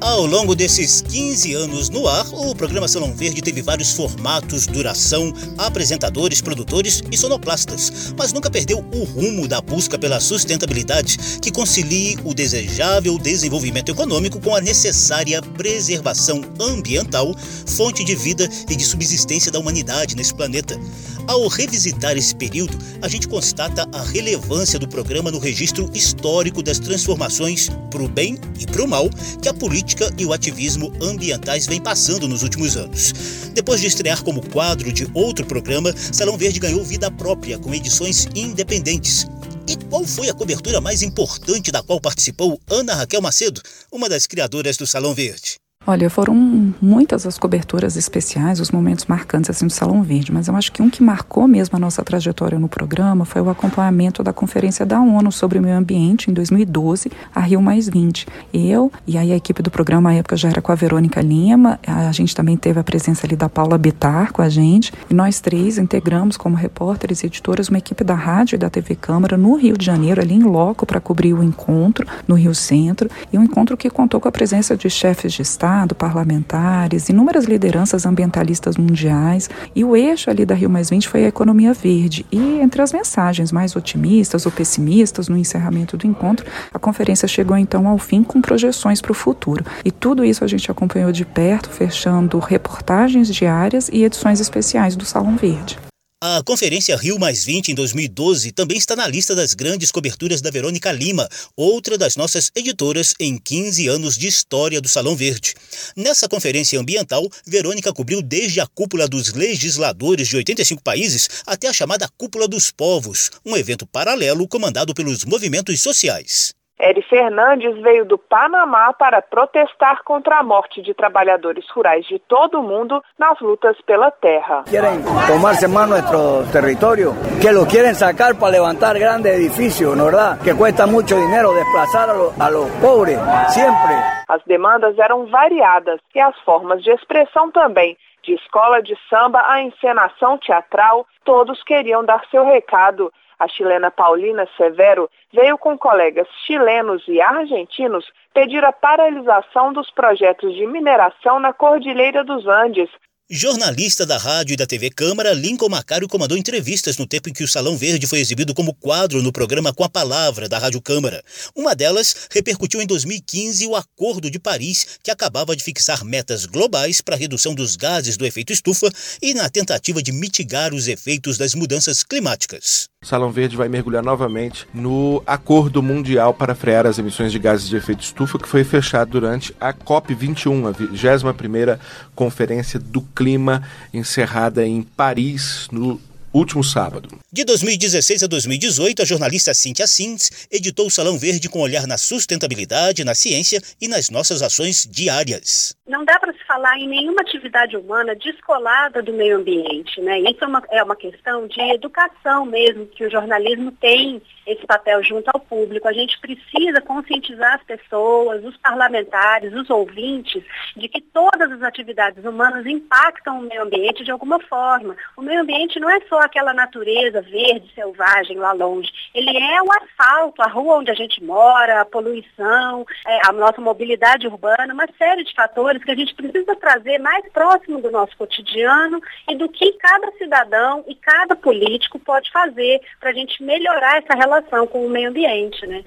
Ao 0.00 0.24
longo 0.24 0.54
desses 0.54 1.02
15 1.02 1.54
anos 1.54 1.90
no 1.90 2.06
ar, 2.06 2.24
o 2.32 2.54
programa 2.54 2.86
Salão 2.86 3.12
Verde 3.12 3.42
teve 3.42 3.60
vários 3.60 3.92
formatos, 3.92 4.64
duração, 4.64 5.34
apresentadores, 5.56 6.40
produtores 6.40 7.02
e 7.10 7.16
sonoplastas, 7.16 8.14
mas 8.16 8.32
nunca 8.32 8.48
perdeu 8.48 8.78
o 8.94 9.04
rumo 9.04 9.48
da 9.48 9.60
busca 9.60 9.98
pela 9.98 10.20
sustentabilidade 10.20 11.18
que 11.42 11.50
concilie 11.50 12.16
o 12.24 12.32
desejável 12.32 13.18
desenvolvimento 13.18 13.90
econômico 13.90 14.40
com 14.40 14.54
a 14.54 14.60
necessária 14.60 15.42
preservação 15.42 16.42
ambiental, 16.60 17.34
fonte 17.66 18.04
de 18.04 18.14
vida 18.14 18.48
e 18.70 18.76
de 18.76 18.84
subsistência 18.84 19.50
da 19.50 19.58
humanidade 19.58 20.14
nesse 20.14 20.32
planeta. 20.32 20.78
Ao 21.26 21.46
revisitar 21.46 22.16
esse 22.16 22.34
período, 22.34 22.78
a 23.02 23.08
gente 23.08 23.28
constata 23.28 23.86
a 23.92 24.02
relevância 24.02 24.78
do 24.78 24.88
programa 24.88 25.30
no 25.30 25.38
registro 25.38 25.90
histórico 25.92 26.62
das 26.62 26.78
transformações 26.78 27.68
para 27.90 28.02
o 28.02 28.08
bem 28.08 28.38
e 28.58 28.64
para 28.64 28.82
o 28.82 28.88
mal 28.88 29.10
que 29.42 29.48
a 29.48 29.52
política 29.52 29.87
política 29.88 30.12
e 30.18 30.26
o 30.26 30.32
ativismo 30.32 30.92
ambientais 31.00 31.66
vem 31.66 31.80
passando 31.80 32.28
nos 32.28 32.42
últimos 32.42 32.76
anos. 32.76 33.12
Depois 33.54 33.80
de 33.80 33.86
estrear 33.86 34.22
como 34.22 34.46
quadro 34.50 34.92
de 34.92 35.08
outro 35.14 35.46
programa, 35.46 35.94
Salão 36.12 36.36
Verde 36.36 36.60
ganhou 36.60 36.84
vida 36.84 37.10
própria 37.10 37.58
com 37.58 37.74
edições 37.74 38.26
independentes. 38.34 39.26
E 39.66 39.76
qual 39.88 40.04
foi 40.04 40.28
a 40.28 40.34
cobertura 40.34 40.80
mais 40.80 41.02
importante 41.02 41.70
da 41.70 41.82
qual 41.82 42.00
participou 42.00 42.60
Ana 42.68 42.94
Raquel 42.94 43.22
Macedo, 43.22 43.62
uma 43.90 44.08
das 44.08 44.26
criadoras 44.26 44.76
do 44.76 44.86
Salão 44.86 45.14
Verde? 45.14 45.56
Olha, 45.90 46.10
foram 46.10 46.34
muitas 46.82 47.26
as 47.26 47.38
coberturas 47.38 47.96
especiais, 47.96 48.60
os 48.60 48.70
momentos 48.70 49.06
marcantes 49.06 49.48
assim 49.48 49.66
do 49.66 49.72
Salão 49.72 50.02
Verde, 50.02 50.30
mas 50.30 50.46
eu 50.46 50.54
acho 50.54 50.70
que 50.70 50.82
um 50.82 50.90
que 50.90 51.02
marcou 51.02 51.48
mesmo 51.48 51.78
a 51.78 51.80
nossa 51.80 52.04
trajetória 52.04 52.58
no 52.58 52.68
programa 52.68 53.24
foi 53.24 53.40
o 53.40 53.48
acompanhamento 53.48 54.22
da 54.22 54.30
Conferência 54.30 54.84
da 54.84 55.00
ONU 55.00 55.32
sobre 55.32 55.58
o 55.58 55.62
Meio 55.62 55.78
Ambiente 55.78 56.30
em 56.30 56.34
2012, 56.34 57.10
a 57.34 57.40
Rio 57.40 57.62
Mais 57.62 57.88
20. 57.88 58.26
Eu 58.52 58.92
e 59.06 59.16
aí 59.16 59.32
a 59.32 59.36
equipe 59.36 59.62
do 59.62 59.70
programa 59.70 60.10
à 60.10 60.12
época 60.12 60.36
já 60.36 60.50
era 60.50 60.60
com 60.60 60.70
a 60.70 60.74
Verônica 60.74 61.22
Lima, 61.22 61.80
a 61.86 62.12
gente 62.12 62.36
também 62.36 62.58
teve 62.58 62.78
a 62.78 62.84
presença 62.84 63.26
ali 63.26 63.34
da 63.34 63.48
Paula 63.48 63.78
Bitar 63.78 64.30
com 64.30 64.42
a 64.42 64.48
gente, 64.50 64.92
e 65.08 65.14
nós 65.14 65.40
três 65.40 65.78
integramos 65.78 66.36
como 66.36 66.54
repórteres 66.54 67.22
e 67.22 67.28
editoras 67.28 67.70
uma 67.70 67.78
equipe 67.78 68.04
da 68.04 68.14
rádio 68.14 68.56
e 68.56 68.58
da 68.58 68.68
TV 68.68 68.94
Câmara 68.94 69.38
no 69.38 69.56
Rio 69.56 69.78
de 69.78 69.86
Janeiro, 69.86 70.20
ali 70.20 70.34
em 70.34 70.42
loco 70.42 70.84
para 70.84 71.00
cobrir 71.00 71.32
o 71.32 71.42
encontro 71.42 72.06
no 72.26 72.34
Rio 72.34 72.54
Centro, 72.54 73.08
e 73.32 73.38
um 73.38 73.42
encontro 73.42 73.74
que 73.74 73.88
contou 73.88 74.20
com 74.20 74.28
a 74.28 74.32
presença 74.32 74.76
de 74.76 74.90
chefes 74.90 75.32
de 75.32 75.40
Estado 75.40 75.77
Parlamentares, 75.94 77.08
inúmeras 77.08 77.44
lideranças 77.44 78.06
ambientalistas 78.06 78.76
mundiais, 78.76 79.48
e 79.74 79.84
o 79.84 79.96
eixo 79.96 80.30
ali 80.30 80.44
da 80.44 80.54
Rio 80.54 80.70
Mais 80.70 80.90
20 80.90 81.08
foi 81.08 81.24
a 81.24 81.28
economia 81.28 81.72
verde. 81.72 82.26
E 82.30 82.58
entre 82.60 82.82
as 82.82 82.92
mensagens 82.92 83.52
mais 83.52 83.76
otimistas 83.76 84.46
ou 84.46 84.52
pessimistas 84.52 85.28
no 85.28 85.36
encerramento 85.36 85.96
do 85.96 86.06
encontro, 86.06 86.46
a 86.72 86.78
conferência 86.78 87.28
chegou 87.28 87.56
então 87.56 87.86
ao 87.86 87.98
fim 87.98 88.22
com 88.22 88.40
projeções 88.40 89.00
para 89.00 89.12
o 89.12 89.14
futuro. 89.14 89.64
E 89.84 89.90
tudo 89.90 90.24
isso 90.24 90.44
a 90.44 90.46
gente 90.46 90.70
acompanhou 90.70 91.12
de 91.12 91.24
perto, 91.24 91.68
fechando 91.70 92.38
reportagens 92.38 93.28
diárias 93.28 93.88
e 93.92 94.04
edições 94.04 94.40
especiais 94.40 94.96
do 94.96 95.04
Salão 95.04 95.36
Verde. 95.36 95.87
A 96.20 96.42
Conferência 96.42 96.96
Rio 96.96 97.16
Mais 97.16 97.44
20 97.44 97.68
em 97.68 97.74
2012 97.76 98.50
também 98.50 98.76
está 98.76 98.96
na 98.96 99.06
lista 99.06 99.36
das 99.36 99.54
grandes 99.54 99.92
coberturas 99.92 100.40
da 100.40 100.50
Verônica 100.50 100.90
Lima, 100.90 101.28
outra 101.56 101.96
das 101.96 102.16
nossas 102.16 102.50
editoras 102.56 103.14
em 103.20 103.38
15 103.38 103.86
anos 103.86 104.18
de 104.18 104.26
história 104.26 104.80
do 104.80 104.88
Salão 104.88 105.14
Verde. 105.14 105.54
Nessa 105.94 106.28
conferência 106.28 106.80
ambiental, 106.80 107.24
Verônica 107.46 107.92
cobriu 107.92 108.20
desde 108.20 108.58
a 108.58 108.66
cúpula 108.66 109.06
dos 109.06 109.32
legisladores 109.32 110.26
de 110.26 110.34
85 110.34 110.82
países 110.82 111.28
até 111.46 111.68
a 111.68 111.72
chamada 111.72 112.08
Cúpula 112.18 112.48
dos 112.48 112.72
Povos, 112.72 113.30
um 113.46 113.56
evento 113.56 113.86
paralelo 113.86 114.48
comandado 114.48 114.92
pelos 114.94 115.24
movimentos 115.24 115.80
sociais. 115.80 116.57
Eri 116.80 117.02
Fernandes 117.02 117.76
veio 117.82 118.04
do 118.04 118.16
Panamá 118.16 118.92
para 118.92 119.20
protestar 119.20 120.04
contra 120.04 120.38
a 120.38 120.42
morte 120.44 120.80
de 120.80 120.94
trabalhadores 120.94 121.68
rurais 121.70 122.06
de 122.06 122.20
todo 122.20 122.60
o 122.60 122.62
mundo 122.62 123.02
nas 123.18 123.40
lutas 123.40 123.76
pela 123.80 124.12
terra. 124.12 124.62
Querem 124.70 125.02
tomar-se 125.26 125.66
más 125.66 125.88
nosso 125.88 126.52
território, 126.52 127.14
que 127.40 127.50
lo 127.50 127.66
querem 127.66 127.94
sacar 127.94 128.36
para 128.36 128.52
levantar 128.52 128.96
grandes 128.96 129.32
edifícios, 129.32 129.96
não 129.96 130.08
é 130.08 130.38
Que 130.44 130.54
cuesta 130.54 130.86
muito 130.86 131.16
dinheiro 131.16 131.52
desplazar 131.52 132.10
a 132.10 132.12
los, 132.12 132.40
a 132.40 132.48
los 132.48 132.70
pobres, 132.80 133.18
sempre. 133.48 133.94
As 134.28 134.42
demandas 134.44 134.96
eram 134.98 135.26
variadas 135.26 135.98
e 136.14 136.20
as 136.20 136.38
formas 136.40 136.82
de 136.84 136.90
expressão 136.92 137.50
também. 137.50 137.96
De 138.22 138.34
escola 138.34 138.80
de 138.82 138.96
samba 139.10 139.42
à 139.46 139.62
encenação 139.62 140.38
teatral, 140.38 141.06
todos 141.24 141.60
queriam 141.64 142.04
dar 142.04 142.22
seu 142.30 142.44
recado 142.44 143.10
a 143.38 143.48
chilena 143.48 143.90
Paulina 143.90 144.48
Severo 144.56 145.08
veio 145.32 145.56
com 145.58 145.78
colegas 145.78 146.26
chilenos 146.46 147.02
e 147.06 147.20
argentinos 147.20 148.04
pedir 148.34 148.64
a 148.64 148.72
paralisação 148.72 149.72
dos 149.72 149.90
projetos 149.90 150.54
de 150.54 150.66
mineração 150.66 151.38
na 151.38 151.52
Cordilheira 151.52 152.24
dos 152.24 152.46
Andes, 152.46 152.90
Jornalista 153.30 154.06
da 154.06 154.16
rádio 154.16 154.54
e 154.54 154.56
da 154.56 154.66
TV 154.66 154.88
Câmara, 154.88 155.34
Lincoln 155.34 155.68
Macário 155.68 156.08
comandou 156.08 156.38
entrevistas 156.38 156.96
no 156.96 157.06
tempo 157.06 157.28
em 157.28 157.32
que 157.34 157.44
o 157.44 157.48
Salão 157.48 157.76
Verde 157.76 158.06
foi 158.06 158.20
exibido 158.20 158.54
como 158.54 158.72
quadro 158.72 159.20
no 159.20 159.30
programa 159.30 159.70
Com 159.70 159.84
a 159.84 159.88
Palavra 159.88 160.48
da 160.48 160.58
Rádio 160.58 160.80
Câmara. 160.80 161.22
Uma 161.54 161.76
delas 161.76 162.26
repercutiu 162.30 162.80
em 162.80 162.86
2015 162.86 163.66
o 163.66 163.76
Acordo 163.76 164.30
de 164.30 164.38
Paris, 164.38 164.98
que 165.02 165.10
acabava 165.10 165.54
de 165.54 165.62
fixar 165.62 166.06
metas 166.06 166.46
globais 166.46 167.02
para 167.02 167.16
a 167.16 167.18
redução 167.18 167.54
dos 167.54 167.76
gases 167.76 168.16
do 168.16 168.24
efeito 168.24 168.50
estufa 168.50 168.88
e 169.20 169.34
na 169.34 169.50
tentativa 169.50 170.02
de 170.02 170.10
mitigar 170.10 170.72
os 170.72 170.88
efeitos 170.88 171.36
das 171.36 171.54
mudanças 171.54 172.02
climáticas. 172.02 172.88
Salão 173.00 173.30
Verde 173.30 173.56
vai 173.56 173.68
mergulhar 173.68 174.02
novamente 174.02 174.66
no 174.74 175.22
Acordo 175.24 175.80
Mundial 175.80 176.34
para 176.34 176.52
frear 176.52 176.84
as 176.84 176.98
emissões 176.98 177.30
de 177.30 177.38
gases 177.38 177.68
de 177.68 177.76
efeito 177.76 178.02
estufa, 178.02 178.40
que 178.40 178.48
foi 178.48 178.64
fechado 178.64 179.12
durante 179.12 179.54
a 179.60 179.72
COP21, 179.72 180.68
a 180.68 180.74
21ª 180.74 181.78
Conferência 182.12 182.80
do 182.80 183.00
Clima, 183.00 183.62
encerrada 183.94 184.66
em 184.66 184.82
Paris, 184.82 185.68
no 185.70 186.00
último 186.32 186.62
sábado. 186.62 187.08
De 187.32 187.44
2016 187.44 188.22
a 188.22 188.26
2018, 188.26 189.02
a 189.02 189.04
jornalista 189.04 189.54
Cíntia 189.54 189.86
Sins 189.86 190.48
editou 190.50 190.86
o 190.86 190.90
Salão 190.90 191.18
Verde 191.18 191.48
com 191.48 191.60
olhar 191.60 191.86
na 191.86 191.98
sustentabilidade, 191.98 193.04
na 193.04 193.14
ciência 193.14 193.60
e 193.80 193.88
nas 193.88 194.10
nossas 194.10 194.42
ações 194.42 194.86
diárias. 194.90 195.76
Não 195.86 196.04
dá 196.04 196.18
para 196.18 196.32
se 196.32 196.44
falar 196.46 196.78
em 196.78 196.88
nenhuma 196.88 197.22
atividade 197.22 197.76
humana 197.76 198.14
descolada 198.14 199.02
do 199.02 199.12
meio 199.12 199.38
ambiente, 199.38 200.00
né? 200.00 200.20
Isso 200.20 200.44
é 200.44 200.46
uma, 200.46 200.62
é 200.70 200.82
uma 200.82 200.96
questão 200.96 201.46
de 201.46 201.60
educação 201.60 202.44
mesmo, 202.44 202.86
que 202.86 203.04
o 203.04 203.10
jornalismo 203.10 203.72
tem 203.72 204.20
esse 204.46 204.66
papel 204.66 205.02
junto 205.02 205.28
ao 205.28 205.40
público. 205.40 205.88
A 205.88 205.92
gente 205.92 206.18
precisa 206.20 206.80
conscientizar 206.80 207.54
as 207.54 207.62
pessoas, 207.64 208.44
os 208.44 208.56
parlamentares, 208.58 209.52
os 209.54 209.68
ouvintes, 209.70 210.42
de 210.76 210.88
que 210.88 211.00
todas 211.00 211.50
as 211.52 211.62
atividades 211.62 212.24
humanas 212.24 212.66
impactam 212.66 213.38
o 213.38 213.42
meio 213.42 213.62
ambiente 213.62 214.04
de 214.04 214.10
alguma 214.10 214.40
forma. 214.40 214.96
O 215.16 215.22
meio 215.22 215.42
ambiente 215.42 215.78
não 215.78 215.90
é 215.90 216.00
só 216.08 216.17
aquela 216.18 216.52
natureza 216.52 217.22
verde, 217.22 217.70
selvagem 217.74 218.36
lá 218.36 218.52
longe. 218.52 218.90
Ele 219.14 219.36
é 219.36 219.62
o 219.62 219.72
asfalto, 219.72 220.42
a 220.42 220.48
rua 220.48 220.78
onde 220.78 220.90
a 220.90 220.94
gente 220.94 221.22
mora, 221.22 221.80
a 221.80 221.84
poluição, 221.84 222.86
é, 223.06 223.26
a 223.26 223.32
nossa 223.32 223.60
mobilidade 223.60 224.26
urbana, 224.26 224.72
uma 224.72 224.88
série 224.96 225.24
de 225.24 225.34
fatores 225.34 225.82
que 225.82 225.90
a 225.90 225.96
gente 225.96 226.14
precisa 226.14 226.54
trazer 226.56 226.98
mais 226.98 227.26
próximo 227.32 227.80
do 227.80 227.90
nosso 227.90 228.16
cotidiano 228.16 229.00
e 229.28 229.36
do 229.36 229.48
que 229.48 229.72
cada 229.72 230.10
cidadão 230.12 230.84
e 230.86 230.94
cada 230.94 231.36
político 231.36 231.98
pode 231.98 232.30
fazer 232.30 232.80
para 233.00 233.10
a 233.10 233.14
gente 233.14 233.42
melhorar 233.42 233.98
essa 233.98 234.14
relação 234.14 234.66
com 234.66 234.84
o 234.84 234.90
meio 234.90 235.10
ambiente. 235.10 235.66
Né? 235.66 235.84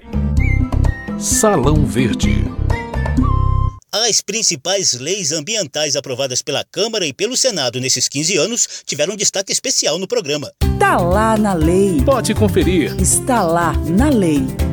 Salão 1.18 1.84
Verde. 1.84 2.44
As 3.94 4.22
principais 4.22 4.94
leis 4.94 5.32
ambientais 5.32 5.96
aprovadas 5.96 6.40
pela 6.40 6.64
Câmara 6.64 7.06
e 7.06 7.12
pelo 7.12 7.36
Senado 7.36 7.78
nesses 7.78 8.08
15 8.08 8.38
anos 8.38 8.66
tiveram 8.86 9.14
destaque 9.14 9.52
especial 9.52 9.98
no 9.98 10.08
programa. 10.08 10.50
Está 10.64 10.96
lá 10.96 11.36
na 11.36 11.52
lei. 11.52 12.00
Pode 12.02 12.34
conferir. 12.34 12.98
Está 12.98 13.42
lá 13.42 13.74
na 13.74 14.08
lei. 14.08 14.71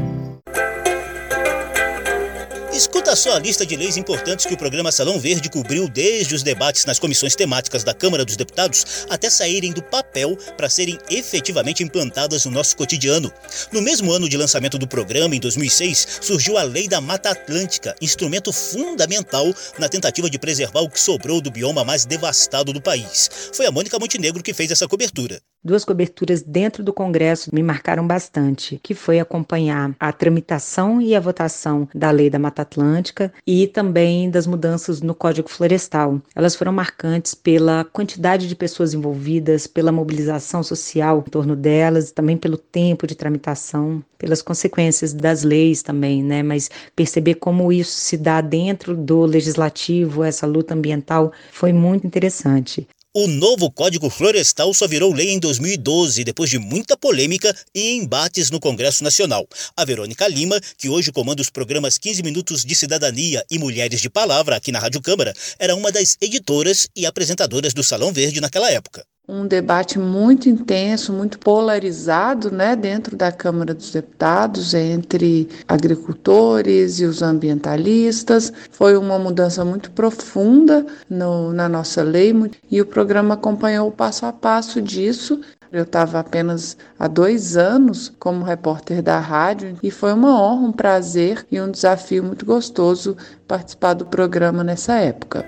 Escuta 2.71 3.15
só 3.15 3.35
a 3.35 3.39
lista 3.39 3.65
de 3.65 3.75
leis 3.75 3.97
importantes 3.97 4.45
que 4.45 4.53
o 4.53 4.57
programa 4.57 4.91
Salão 4.91 5.19
Verde 5.19 5.49
cobriu 5.49 5.89
desde 5.89 6.35
os 6.35 6.43
debates 6.43 6.85
nas 6.85 6.99
comissões 6.99 7.35
temáticas 7.35 7.83
da 7.83 7.95
Câmara 7.95 8.23
dos 8.23 8.35
Deputados 8.35 9.07
até 9.09 9.29
saírem 9.29 9.73
do 9.73 9.81
papel 9.81 10.37
para 10.55 10.69
serem 10.69 10.97
efetivamente 11.09 11.83
implantadas 11.83 12.45
no 12.45 12.51
nosso 12.51 12.77
cotidiano. 12.77 13.33
No 13.71 13.81
mesmo 13.81 14.11
ano 14.11 14.29
de 14.29 14.37
lançamento 14.37 14.77
do 14.77 14.87
programa, 14.87 15.35
em 15.35 15.39
2006, 15.39 16.19
surgiu 16.21 16.57
a 16.57 16.63
Lei 16.63 16.87
da 16.87 17.01
Mata 17.01 17.31
Atlântica, 17.31 17.95
instrumento 17.99 18.53
fundamental 18.53 19.51
na 19.79 19.89
tentativa 19.89 20.29
de 20.29 20.37
preservar 20.37 20.81
o 20.81 20.89
que 20.89 20.99
sobrou 20.99 21.41
do 21.41 21.51
bioma 21.51 21.83
mais 21.83 22.05
devastado 22.05 22.71
do 22.71 22.81
país. 22.81 23.29
Foi 23.51 23.65
a 23.65 23.71
Mônica 23.71 23.97
Montenegro 23.99 24.43
que 24.43 24.53
fez 24.53 24.69
essa 24.69 24.87
cobertura. 24.87 25.41
Duas 25.61 25.83
coberturas 25.83 26.41
dentro 26.41 26.81
do 26.81 26.93
Congresso 26.93 27.53
me 27.53 27.61
marcaram 27.61 28.07
bastante, 28.07 28.79
que 28.81 28.93
foi 28.93 29.19
acompanhar 29.19 29.93
a 29.99 30.13
tramitação 30.13 31.01
e 31.01 31.13
a 31.13 31.19
votação 31.19 31.85
da 31.93 32.09
Lei 32.11 32.29
da 32.29 32.39
Mata 32.39 32.61
Atlântica 32.61 33.33
e 33.45 33.67
também 33.67 34.29
das 34.29 34.47
mudanças 34.47 35.01
no 35.01 35.13
Código 35.13 35.49
Florestal. 35.49 36.21
Elas 36.33 36.55
foram 36.55 36.71
marcantes 36.71 37.35
pela 37.35 37.83
quantidade 37.83 38.47
de 38.47 38.55
pessoas 38.55 38.93
envolvidas, 38.93 39.67
pela 39.67 39.91
mobilização 39.91 40.63
social 40.63 41.25
em 41.27 41.29
torno 41.29 41.57
delas, 41.57 42.13
também 42.13 42.37
pelo 42.37 42.57
tempo 42.57 43.05
de 43.05 43.13
tramitação, 43.13 44.01
pelas 44.17 44.41
consequências 44.41 45.11
das 45.11 45.43
leis 45.43 45.83
também, 45.83 46.23
né? 46.23 46.41
Mas 46.41 46.69
perceber 46.95 47.35
como 47.35 47.69
isso 47.73 47.91
se 47.91 48.15
dá 48.15 48.39
dentro 48.39 48.95
do 48.95 49.25
legislativo, 49.25 50.23
essa 50.23 50.47
luta 50.47 50.73
ambiental, 50.73 51.33
foi 51.51 51.73
muito 51.73 52.07
interessante. 52.07 52.87
O 53.11 53.25
novo 53.25 53.71
Código 53.71 54.07
Florestal 54.07 54.71
só 54.71 54.87
virou 54.87 55.11
lei 55.11 55.31
em 55.31 55.39
2012, 55.39 56.23
depois 56.23 56.47
de 56.47 56.59
muita 56.59 56.95
polêmica 56.95 57.51
e 57.73 57.93
embates 57.93 58.51
no 58.51 58.59
Congresso 58.59 59.03
Nacional. 59.03 59.47
A 59.75 59.83
Verônica 59.83 60.27
Lima, 60.27 60.61
que 60.77 60.89
hoje 60.89 61.11
comanda 61.11 61.41
os 61.41 61.49
programas 61.49 61.97
15 61.97 62.21
Minutos 62.21 62.63
de 62.63 62.75
Cidadania 62.75 63.43
e 63.49 63.57
Mulheres 63.57 63.99
de 63.99 64.11
Palavra 64.11 64.57
aqui 64.57 64.71
na 64.71 64.77
Rádio 64.77 65.01
Câmara, 65.01 65.33
era 65.57 65.75
uma 65.75 65.91
das 65.91 66.17
editoras 66.21 66.87
e 66.95 67.07
apresentadoras 67.07 67.73
do 67.73 67.83
Salão 67.83 68.13
Verde 68.13 68.39
naquela 68.39 68.69
época 68.69 69.03
um 69.29 69.45
debate 69.45 69.99
muito 69.99 70.49
intenso, 70.49 71.13
muito 71.13 71.37
polarizado, 71.37 72.49
né, 72.49 72.75
dentro 72.75 73.15
da 73.15 73.31
Câmara 73.31 73.75
dos 73.75 73.91
Deputados 73.91 74.73
entre 74.73 75.47
agricultores 75.67 76.99
e 76.99 77.05
os 77.05 77.21
ambientalistas. 77.21 78.51
Foi 78.71 78.97
uma 78.97 79.19
mudança 79.19 79.63
muito 79.63 79.91
profunda 79.91 80.85
no, 81.07 81.53
na 81.53 81.69
nossa 81.69 82.01
lei 82.01 82.33
e 82.69 82.81
o 82.81 82.85
programa 82.85 83.35
acompanhou 83.35 83.87
o 83.87 83.91
passo 83.91 84.25
a 84.25 84.33
passo 84.33 84.81
disso. 84.81 85.39
Eu 85.71 85.83
estava 85.83 86.19
apenas 86.19 86.75
há 86.97 87.07
dois 87.07 87.55
anos 87.55 88.11
como 88.19 88.43
repórter 88.43 89.03
da 89.03 89.19
rádio 89.19 89.77
e 89.83 89.91
foi 89.91 90.13
uma 90.13 90.41
honra, 90.41 90.67
um 90.67 90.71
prazer 90.71 91.45
e 91.51 91.61
um 91.61 91.69
desafio 91.69 92.23
muito 92.23 92.45
gostoso 92.45 93.15
participar 93.47 93.93
do 93.93 94.05
programa 94.05 94.63
nessa 94.63 94.95
época. 94.95 95.45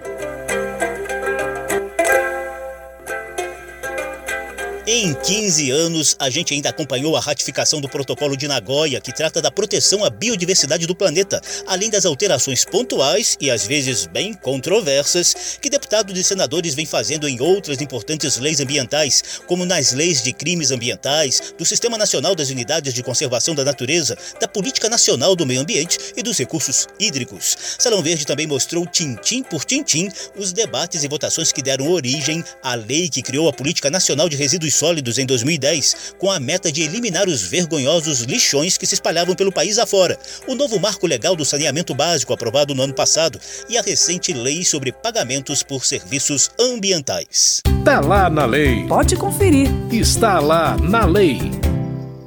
Em 4.94 5.14
15 5.14 5.72
anos, 5.72 6.18
a 6.20 6.30
gente 6.30 6.54
ainda 6.54 6.68
acompanhou 6.68 7.16
a 7.16 7.22
ratificação 7.22 7.80
do 7.80 7.88
Protocolo 7.88 8.36
de 8.36 8.46
Nagoya, 8.46 9.00
que 9.00 9.14
trata 9.14 9.42
da 9.42 9.50
proteção 9.50 10.04
à 10.04 10.10
biodiversidade 10.10 10.86
do 10.86 10.94
planeta, 10.94 11.42
além 11.66 11.90
das 11.90 12.06
alterações 12.06 12.66
pontuais 12.66 13.38
e 13.40 13.50
às 13.50 13.66
vezes 13.66 14.06
bem 14.06 14.34
controversas 14.34 15.58
que 15.62 15.70
deputados 15.70 16.20
e 16.20 16.22
senadores 16.26 16.76
vêm 16.76 16.86
fazendo 16.86 17.26
em 17.26 17.40
outras 17.40 17.80
importantes 17.80 18.38
leis 18.38 18.60
ambientais, 18.60 19.24
como 19.48 19.66
nas 19.66 19.94
leis 19.94 20.22
de 20.22 20.34
crimes 20.34 20.72
ambientais, 20.72 21.54
do 21.58 21.64
Sistema 21.64 21.98
Nacional 21.98 22.36
das 22.36 22.50
Unidades 22.50 22.94
de 22.94 23.02
Conservação 23.02 23.56
da 23.56 23.64
Natureza, 23.64 24.18
da 24.42 24.48
Política 24.50 24.90
Nacional 24.90 25.38
do 25.38 25.46
Meio 25.46 25.62
Ambiente 25.62 25.98
e 26.18 26.22
dos 26.22 26.38
Recursos 26.38 26.86
Hídricos. 27.00 27.56
Salão 27.80 28.04
Verde 28.04 28.26
também 28.26 28.46
mostrou 28.46 28.86
tintim 28.86 29.42
por 29.42 29.64
tintim 29.64 30.10
os 30.36 30.52
debates 30.52 31.02
e 31.06 31.08
votações 31.08 31.54
que 31.54 31.62
deram 31.62 31.90
origem 31.90 32.44
à 32.62 32.76
lei 32.76 33.08
que 33.08 33.22
criou 33.22 33.48
a 33.48 33.54
Política 33.54 33.90
Nacional 33.90 34.28
de 34.28 34.36
Resíduos 34.36 34.81
sólidos 34.82 35.20
em 35.20 35.28
2010, 35.28 36.16
com 36.18 36.32
a 36.32 36.40
meta 36.40 36.72
de 36.72 36.82
eliminar 36.82 37.28
os 37.28 37.44
vergonhosos 37.44 38.22
lixões 38.22 38.80
que 38.80 38.88
se 38.88 38.96
espalhavam 38.96 39.36
pelo 39.36 39.52
país 39.52 39.78
afora, 39.78 40.18
o 40.48 40.56
novo 40.56 40.80
marco 40.80 41.06
legal 41.06 41.36
do 41.36 41.46
saneamento 41.46 41.94
básico 41.94 42.34
aprovado 42.34 42.74
no 42.74 42.82
ano 42.82 42.94
passado 42.96 43.40
e 43.70 43.78
a 43.78 43.82
recente 43.84 44.34
lei 44.34 44.66
sobre 44.66 44.92
pagamentos 44.92 45.62
por 45.62 45.86
serviços 45.86 46.50
ambientais. 46.60 47.62
Está 47.78 48.00
lá 48.00 48.28
na 48.28 48.46
lei. 48.48 48.88
Pode 48.88 49.16
conferir. 49.16 49.70
Está 49.92 50.40
lá 50.40 50.76
na 50.78 51.06
lei. 51.06 51.71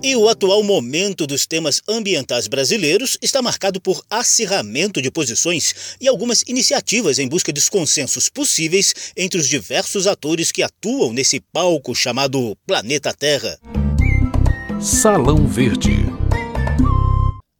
E 0.04 0.14
o 0.14 0.28
atual 0.28 0.62
momento 0.62 1.26
dos 1.26 1.46
temas 1.46 1.80
ambientais 1.88 2.46
brasileiros 2.46 3.16
está 3.22 3.40
marcado 3.40 3.80
por 3.80 4.04
acirramento 4.10 5.00
de 5.00 5.10
posições 5.10 5.96
e 5.98 6.06
algumas 6.06 6.42
iniciativas 6.46 7.18
em 7.18 7.26
busca 7.26 7.50
dos 7.50 7.70
consensos 7.70 8.28
possíveis 8.28 8.92
entre 9.16 9.40
os 9.40 9.48
diversos 9.48 10.06
atores 10.06 10.52
que 10.52 10.62
atuam 10.62 11.10
nesse 11.10 11.40
palco 11.40 11.94
chamado 11.94 12.54
Planeta 12.66 13.14
Terra. 13.14 13.58
Salão 14.78 15.46
Verde. 15.46 16.13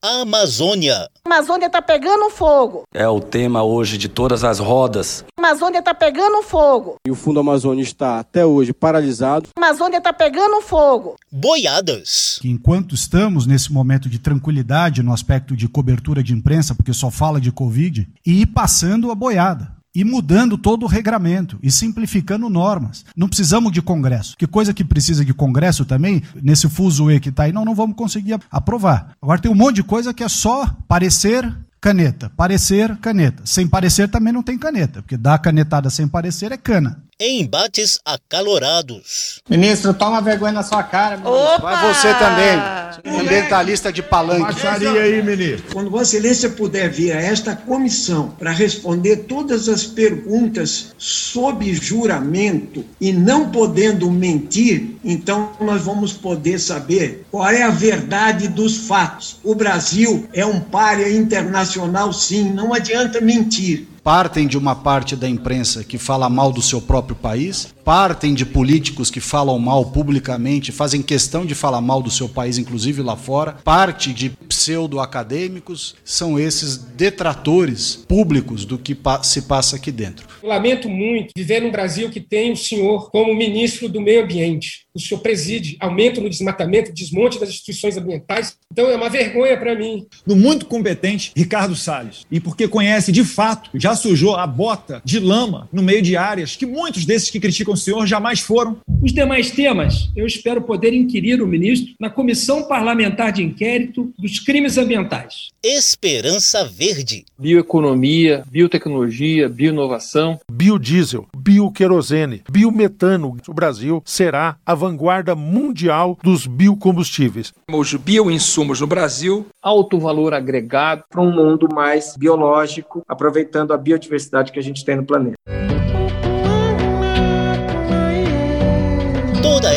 Amazônia. 0.07 1.09
A 1.25 1.35
Amazônia 1.35 1.65
está 1.65 1.81
pegando 1.81 2.29
fogo. 2.29 2.83
É 2.93 3.09
o 3.09 3.21
tema 3.21 3.63
hoje 3.63 3.97
de 3.97 4.07
todas 4.07 4.45
as 4.45 4.59
rodas. 4.59 5.25
A 5.35 5.41
Amazônia 5.41 5.79
está 5.79 5.95
pegando 5.95 6.43
fogo. 6.43 6.97
E 7.07 7.11
o 7.11 7.15
Fundo 7.15 7.41
Amazônia 7.41 7.83
está 7.83 8.19
até 8.19 8.45
hoje 8.45 8.75
paralisado. 8.75 9.49
A 9.57 9.59
Amazônia 9.59 9.97
está 9.97 10.13
pegando 10.13 10.61
fogo. 10.61 11.17
Boiadas. 11.33 12.39
Enquanto 12.45 12.95
estamos 12.95 13.47
nesse 13.47 13.73
momento 13.73 14.11
de 14.11 14.19
tranquilidade 14.19 15.03
no 15.03 15.11
aspecto 15.11 15.57
de 15.57 15.67
cobertura 15.69 16.23
de 16.23 16.35
imprensa, 16.35 16.75
porque 16.75 16.93
só 16.93 17.11
fala 17.11 17.41
de 17.41 17.51
Covid, 17.51 18.07
e 18.27 18.43
ir 18.43 18.47
passando 18.49 19.11
a 19.11 19.15
boiada 19.15 19.74
e 19.95 20.05
mudando 20.05 20.59
todo 20.59 20.83
o 20.83 20.89
regramento 20.89 21.59
e 21.63 21.71
simplificando 21.71 22.49
normas. 22.51 23.05
Não 23.17 23.29
precisamos 23.29 23.73
de 23.73 23.81
Congresso. 23.81 24.37
Que 24.37 24.47
coisa 24.47 24.75
que 24.75 24.85
precisa 24.85 25.25
de 25.25 25.33
Congresso 25.33 25.85
também, 25.85 26.23
nesse 26.43 26.69
fuso 26.69 27.11
E 27.11 27.21
que 27.21 27.29
está 27.29 27.45
aí, 27.45 27.53
não, 27.53 27.65
não 27.65 27.75
vamos 27.75 27.97
conseguir 27.97 28.39
aprovar. 28.51 29.13
Agora 29.23 29.41
tem 29.41 29.51
um 29.51 29.55
monte 29.55 29.77
de 29.77 29.85
coisa 29.85 30.13
que 30.13 30.25
é 30.25 30.29
só 30.29 30.67
parecer 30.89 31.51
caneta, 31.81 32.31
parecer 32.37 32.97
caneta. 32.97 33.43
Sem 33.45 33.67
parecer 33.67 34.09
também 34.09 34.33
não 34.33 34.43
tem 34.43 34.59
caneta, 34.59 35.03
porque 35.03 35.17
dar 35.17 35.39
canetada 35.39 35.91
sem 35.91 36.09
parecer 36.09 36.51
é 36.51 36.57
cana 36.57 37.05
em 37.19 37.41
embates 37.41 37.99
acalorados. 38.05 39.41
Ministro, 39.49 39.95
toma 39.95 40.21
vergonha 40.21 40.53
na 40.53 40.63
sua 40.63 40.83
cara, 40.83 41.17
ministro. 41.17 41.33
Opa! 41.33 41.59
Vai 41.59 41.95
você 41.95 42.15
também. 42.15 43.21
Ambientalista 43.21 43.93
de 43.93 44.03
palanque. 44.03 44.43
Baixaria 44.43 45.03
aí, 45.03 45.23
ministro. 45.23 45.73
Quando 45.73 45.91
Vossa 45.91 46.17
Excelência 46.17 46.51
puder 46.51 46.91
vir 46.91 47.13
a 47.13 47.21
esta 47.21 47.55
comissão 47.55 48.31
para 48.39 48.51
responder 48.51 49.25
todas 49.29 49.69
as 49.69 49.85
perguntas 49.85 50.95
sob 50.99 51.73
juramento 51.75 52.85
e 53.01 53.13
não 53.13 53.51
podendo 53.51 54.11
mentir, 54.11 54.97
então 55.05 55.53
nós 55.61 55.83
vamos 55.83 56.13
poder 56.13 56.59
saber 56.59 57.27
qual 57.31 57.49
é 57.49 57.63
a 57.63 57.71
verdade 57.71 58.49
dos 58.49 58.87
fatos. 58.87 59.39
O 59.43 59.55
Brasil 59.55 60.29
é 60.33 60.45
um 60.45 60.61
párea 60.61 61.11
internacional, 61.11 62.13
sim, 62.13 62.51
não 62.51 62.73
adianta 62.73 63.21
mentir 63.21 63.87
partem 64.05 64.47
de 64.47 64.59
uma 64.59 64.77
parte 64.77 65.17
da 65.17 65.27
imprensa 65.27 65.83
que 65.83 65.97
fala 65.97 66.29
mal 66.29 66.53
do 66.53 66.61
seu 66.61 66.79
próprio 66.79 67.17
país, 67.17 67.75
partem 67.83 68.35
de 68.35 68.45
políticos 68.45 69.11
que 69.11 69.19
falam 69.19 69.59
mal 69.59 69.87
publicamente, 69.87 70.71
fazem 70.71 71.01
questão 71.01 71.47
de 71.47 71.55
falar 71.55 71.81
mal 71.81 72.03
do 72.03 72.11
seu 72.11 72.29
país, 72.29 72.59
inclusive 72.59 73.01
lá 73.01 73.17
fora, 73.17 73.57
parte 73.65 74.13
de 74.13 74.29
pseudo-acadêmicos, 74.29 75.95
são 76.05 76.39
esses 76.39 76.77
detratores 76.77 77.97
públicos 78.07 78.67
do 78.67 78.77
que 78.77 78.95
se 79.23 79.43
passa 79.43 79.77
aqui 79.77 79.91
dentro. 79.91 80.29
Lamento 80.43 80.87
muito 80.87 81.31
viver 81.35 81.63
num 81.63 81.71
Brasil 81.71 82.11
que 82.11 82.21
tem 82.21 82.53
o 82.53 82.57
senhor 82.57 83.11
como 83.11 83.35
ministro 83.35 83.89
do 83.89 84.03
meio 84.03 84.25
ambiente. 84.25 84.84
O 84.95 85.01
senhor 85.01 85.21
preside 85.21 85.77
aumento 85.81 86.21
no 86.21 86.31
desmatamento, 86.31 86.93
desmonte 86.93 87.41
das 87.41 87.49
instituições 87.49 87.97
ambientais. 87.97 88.57
Então 88.71 88.89
é 88.89 88.95
uma 88.95 89.11
vergonha 89.11 89.57
para 89.59 89.75
mim. 89.75 90.07
Do 90.25 90.37
muito 90.37 90.67
competente 90.67 91.33
Ricardo 91.37 91.75
Salles. 91.75 92.25
E 92.31 92.39
porque 92.39 92.69
conhece 92.69 93.11
de 93.11 93.25
fato, 93.25 93.71
já 93.75 93.97
sujou 93.97 94.37
a 94.37 94.47
bota 94.47 95.03
de 95.05 95.19
lama 95.19 95.69
no 95.73 95.83
meio 95.83 96.01
de 96.01 96.17
áreas 96.17 96.55
que 96.55 96.65
muitos 96.65 97.05
desses 97.05 97.29
que 97.29 97.41
criticam 97.41 97.75
o 97.75 97.77
senhor 97.77 98.07
jamais 98.07 98.39
foram. 98.39 98.79
Os 99.03 99.13
demais 99.13 99.51
temas, 99.51 100.11
eu 100.15 100.27
espero 100.27 100.63
poder 100.63 100.93
inquirir 100.93 101.43
o 101.43 101.47
ministro 101.47 101.93
na 101.99 102.09
Comissão 102.09 102.63
Parlamentar 102.69 103.33
de 103.33 103.43
Inquérito 103.43 104.15
dos 104.17 104.39
Crimes 104.39 104.79
Ambientais. 104.79 105.49
Esperança 105.61 106.65
Verde. 106.65 107.25
Bioeconomia, 107.37 108.45
biotecnologia, 108.49 109.49
bioinovação. 109.49 110.39
Biodiesel, 110.49 111.27
bioquerosene, 111.37 112.43
biometano. 112.49 113.37
O 113.49 113.53
Brasil 113.53 114.01
será 114.05 114.57
a 114.65 114.75
vanguarda 114.85 115.35
mundial 115.35 116.19
dos 116.23 116.47
biocombustíveis. 116.47 117.55
Os 117.73 117.95
bioinsumos 117.95 118.81
no 118.83 118.87
Brasil. 118.87 119.47
Alto 119.63 119.99
valor 119.99 120.35
agregado. 120.35 121.05
Para 121.09 121.23
um 121.23 121.33
mundo 121.33 121.67
mais 121.73 122.17
biológico, 122.17 123.03
aproveitando 123.09 123.73
a 123.73 123.79
biodiversidade 123.79 124.53
que 124.53 124.59
a 124.59 124.63
gente 124.63 124.85
tem 124.85 124.97
no 124.97 125.07
planeta. 125.07 125.37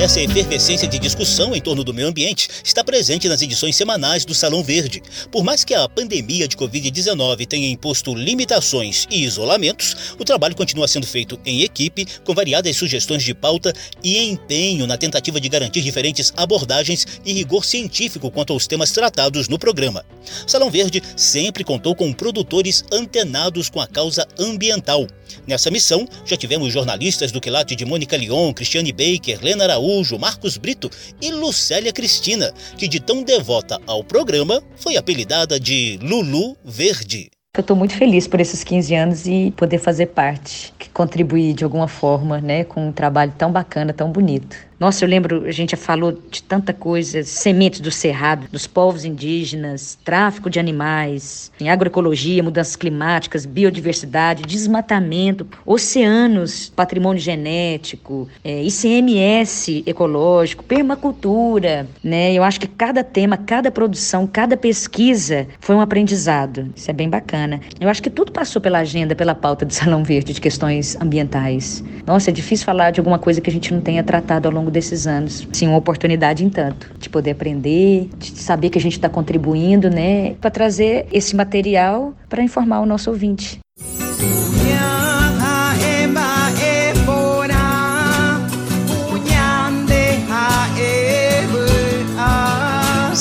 Essa 0.07 0.21
efervescência 0.21 0.87
de 0.87 0.97
discussão 0.99 1.53
em 1.53 1.59
torno 1.59 1.83
do 1.83 1.93
meio 1.93 2.07
ambiente 2.07 2.47
está 2.63 2.81
presente 2.81 3.27
nas 3.27 3.41
edições 3.41 3.75
semanais 3.75 4.23
do 4.23 4.33
Salão 4.33 4.63
Verde. 4.63 5.03
Por 5.29 5.43
mais 5.43 5.65
que 5.65 5.73
a 5.73 5.89
pandemia 5.89 6.47
de 6.47 6.55
Covid-19 6.55 7.45
tenha 7.45 7.69
imposto 7.69 8.15
limitações 8.15 9.05
e 9.11 9.25
isolamentos, 9.25 10.15
o 10.17 10.23
trabalho 10.23 10.55
continua 10.55 10.87
sendo 10.87 11.05
feito 11.05 11.37
em 11.45 11.61
equipe, 11.61 12.07
com 12.23 12.33
variadas 12.33 12.77
sugestões 12.77 13.21
de 13.21 13.33
pauta 13.33 13.73
e 14.01 14.17
empenho 14.17 14.87
na 14.87 14.97
tentativa 14.97 15.41
de 15.41 15.49
garantir 15.49 15.81
diferentes 15.81 16.31
abordagens 16.37 17.05
e 17.25 17.33
rigor 17.33 17.65
científico 17.65 18.31
quanto 18.31 18.53
aos 18.53 18.65
temas 18.65 18.91
tratados 18.91 19.49
no 19.49 19.59
programa. 19.59 20.05
Salão 20.47 20.71
Verde 20.71 21.03
sempre 21.17 21.65
contou 21.65 21.93
com 21.93 22.13
produtores 22.13 22.81
antenados 22.93 23.69
com 23.69 23.81
a 23.81 23.87
causa 23.87 24.25
ambiental. 24.39 25.05
Nessa 25.45 25.71
missão, 25.71 26.07
já 26.25 26.35
tivemos 26.35 26.73
jornalistas 26.73 27.31
do 27.31 27.41
quilate 27.41 27.75
de 27.75 27.85
Mônica 27.85 28.17
Lyon, 28.17 28.53
Cristiane 28.53 28.91
Baker, 28.91 29.39
Lena 29.41 29.63
Araújo, 29.63 30.17
Marcos 30.19 30.57
Brito 30.57 30.89
e 31.21 31.31
Lucélia 31.31 31.93
Cristina, 31.93 32.53
que 32.77 32.87
de 32.87 32.99
tão 32.99 33.23
devota 33.23 33.79
ao 33.87 34.03
programa 34.03 34.61
foi 34.75 34.97
apelidada 34.97 35.59
de 35.59 35.99
Lulu 36.01 36.55
Verde. 36.63 37.29
Eu 37.55 37.61
estou 37.61 37.75
muito 37.75 37.95
feliz 37.95 38.27
por 38.27 38.39
esses 38.39 38.63
15 38.63 38.93
anos 38.93 39.25
e 39.25 39.51
poder 39.57 39.79
fazer 39.79 40.07
parte, 40.07 40.71
contribuir 40.93 41.53
de 41.53 41.63
alguma 41.63 41.87
forma, 41.87 42.39
né, 42.39 42.63
com 42.63 42.89
um 42.89 42.91
trabalho 42.91 43.33
tão 43.35 43.51
bacana, 43.51 43.91
tão 43.93 44.11
bonito. 44.11 44.66
Nossa, 44.79 45.03
eu 45.03 45.09
lembro, 45.09 45.45
a 45.45 45.51
gente 45.51 45.71
já 45.71 45.77
falou 45.77 46.11
de 46.29 46.43
tanta 46.43 46.71
coisa, 46.71 47.23
sementes 47.23 47.79
do 47.79 47.89
cerrado, 47.89 48.47
dos 48.51 48.67
povos 48.67 49.05
indígenas, 49.05 49.97
tráfico 50.05 50.51
de 50.51 50.59
animais, 50.59 51.51
agroecologia, 51.67 52.43
mudanças 52.43 52.75
climáticas, 52.75 53.43
biodiversidade, 53.43 54.43
desmatamento, 54.43 55.47
oceanos, 55.65 56.71
patrimônio 56.75 57.19
genético, 57.19 58.27
é, 58.43 58.63
ICMS 58.63 59.83
ecológico, 59.87 60.63
permacultura, 60.63 61.87
né? 62.03 62.31
Eu 62.33 62.43
acho 62.43 62.59
que 62.59 62.67
cada 62.67 63.03
tema, 63.03 63.35
cada 63.35 63.71
produção, 63.71 64.27
cada 64.27 64.55
pesquisa 64.55 65.47
foi 65.59 65.75
um 65.75 65.81
aprendizado. 65.81 66.71
Isso 66.75 66.91
é 66.91 66.93
bem 66.93 67.09
bacana. 67.09 67.59
Eu 67.79 67.89
acho 67.89 68.03
que 68.03 68.11
tudo 68.11 68.31
passou 68.31 68.61
pela 68.61 68.79
agenda, 68.79 69.15
pela 69.15 69.33
pauta 69.33 69.65
do 69.65 69.73
Salão 69.73 70.03
Verde 70.03 70.33
de 70.33 70.41
questões 70.41 70.95
ambientais. 71.01 71.83
Nossa, 72.05 72.29
é 72.29 72.33
difícil 72.33 72.65
falar 72.65 72.91
de 72.91 72.99
alguma 72.99 73.17
coisa 73.17 73.41
que 73.41 73.49
a 73.49 73.53
gente 73.53 73.73
não 73.73 73.81
tenha 73.81 74.03
tratado 74.03 74.47
ao 74.47 74.53
longo 74.53 74.66
longo 74.67 74.71
desses 74.71 75.07
anos. 75.07 75.47
Sim, 75.53 75.67
uma 75.67 75.77
oportunidade 75.77 76.45
em 76.45 76.49
tanto 76.49 76.91
de 76.99 77.09
poder 77.09 77.31
aprender, 77.31 78.09
de 78.17 78.37
saber 78.39 78.69
que 78.69 78.77
a 78.77 78.81
gente 78.81 78.93
está 78.93 79.09
contribuindo, 79.09 79.89
né, 79.89 80.35
para 80.35 80.51
trazer 80.51 81.07
esse 81.11 81.35
material 81.35 82.13
para 82.29 82.43
informar 82.43 82.81
o 82.81 82.85
nosso 82.85 83.09
ouvinte. 83.09 83.59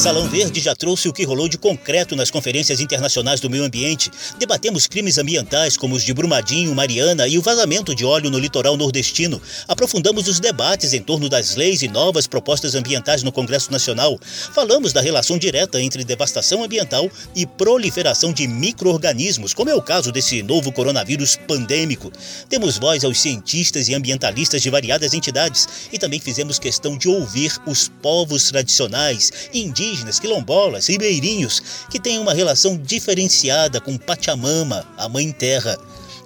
Salão 0.06 0.28
Verde 0.28 0.60
já 0.60 0.72
trouxe 0.72 1.08
o 1.08 1.12
que 1.12 1.24
rolou 1.24 1.48
de 1.48 1.58
concreto 1.58 2.14
nas 2.14 2.30
conferências 2.30 2.78
internacionais 2.78 3.40
do 3.40 3.50
meio 3.50 3.64
ambiente. 3.64 4.08
Debatemos 4.38 4.86
crimes 4.86 5.18
ambientais 5.18 5.76
como 5.76 5.96
os 5.96 6.04
de 6.04 6.14
Brumadinho, 6.14 6.72
Mariana 6.76 7.26
e 7.26 7.36
o 7.36 7.42
vazamento 7.42 7.92
de 7.92 8.04
óleo 8.04 8.30
no 8.30 8.38
litoral 8.38 8.76
nordestino. 8.76 9.42
Aprofundamos 9.66 10.28
os 10.28 10.38
debates 10.38 10.92
em 10.92 11.02
torno 11.02 11.28
das 11.28 11.56
leis 11.56 11.82
e 11.82 11.88
novas 11.88 12.28
propostas 12.28 12.76
ambientais 12.76 13.24
no 13.24 13.32
Congresso 13.32 13.72
Nacional. 13.72 14.16
Falamos 14.54 14.92
da 14.92 15.00
relação 15.00 15.36
direta 15.36 15.82
entre 15.82 16.04
devastação 16.04 16.62
ambiental 16.62 17.10
e 17.34 17.44
proliferação 17.44 18.32
de 18.32 18.46
micro-organismos, 18.46 19.52
como 19.52 19.70
é 19.70 19.74
o 19.74 19.82
caso 19.82 20.12
desse 20.12 20.40
novo 20.40 20.70
coronavírus 20.70 21.34
pandêmico. 21.48 22.12
Demos 22.48 22.78
voz 22.78 23.04
aos 23.04 23.20
cientistas 23.20 23.88
e 23.88 23.94
ambientalistas 23.96 24.62
de 24.62 24.70
variadas 24.70 25.14
entidades 25.14 25.66
e 25.92 25.98
também 25.98 26.20
fizemos 26.20 26.60
questão 26.60 26.96
de 26.96 27.08
ouvir 27.08 27.52
os 27.66 27.88
povos 28.00 28.52
tradicionais, 28.52 29.32
indígenas, 29.52 29.95
indígenas, 29.96 30.20
quilombolas, 30.20 30.88
ribeirinhos, 30.88 31.62
que 31.90 31.98
têm 31.98 32.18
uma 32.18 32.34
relação 32.34 32.76
diferenciada 32.76 33.80
com 33.80 33.96
Pachamama, 33.96 34.86
a 34.96 35.08
Mãe 35.08 35.32
Terra. 35.32 35.78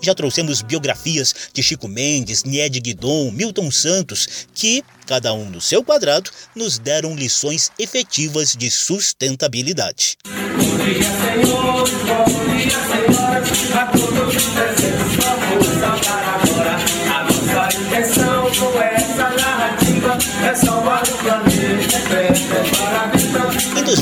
Já 0.03 0.15
trouxemos 0.15 0.63
biografias 0.63 1.35
de 1.53 1.63
Chico 1.63 1.87
Mendes, 1.87 2.43
Nied 2.45 2.81
Guidon, 2.81 3.31
Milton 3.31 3.71
Santos, 3.71 4.47
que, 4.55 4.83
cada 5.07 5.33
um 5.35 5.49
no 5.51 5.61
seu 5.61 5.85
quadrado, 5.85 6.31
nos 6.57 6.79
deram 6.79 7.15
lições 7.15 7.71
efetivas 7.79 8.57
de 8.57 8.71
sustentabilidade. 8.71 10.17
Bom 10.27 10.33
dia, 10.85 11.03
Senhor, 11.03 11.87
bom 12.07 12.25
dia, 12.57 12.71
Senhor, 12.71 13.41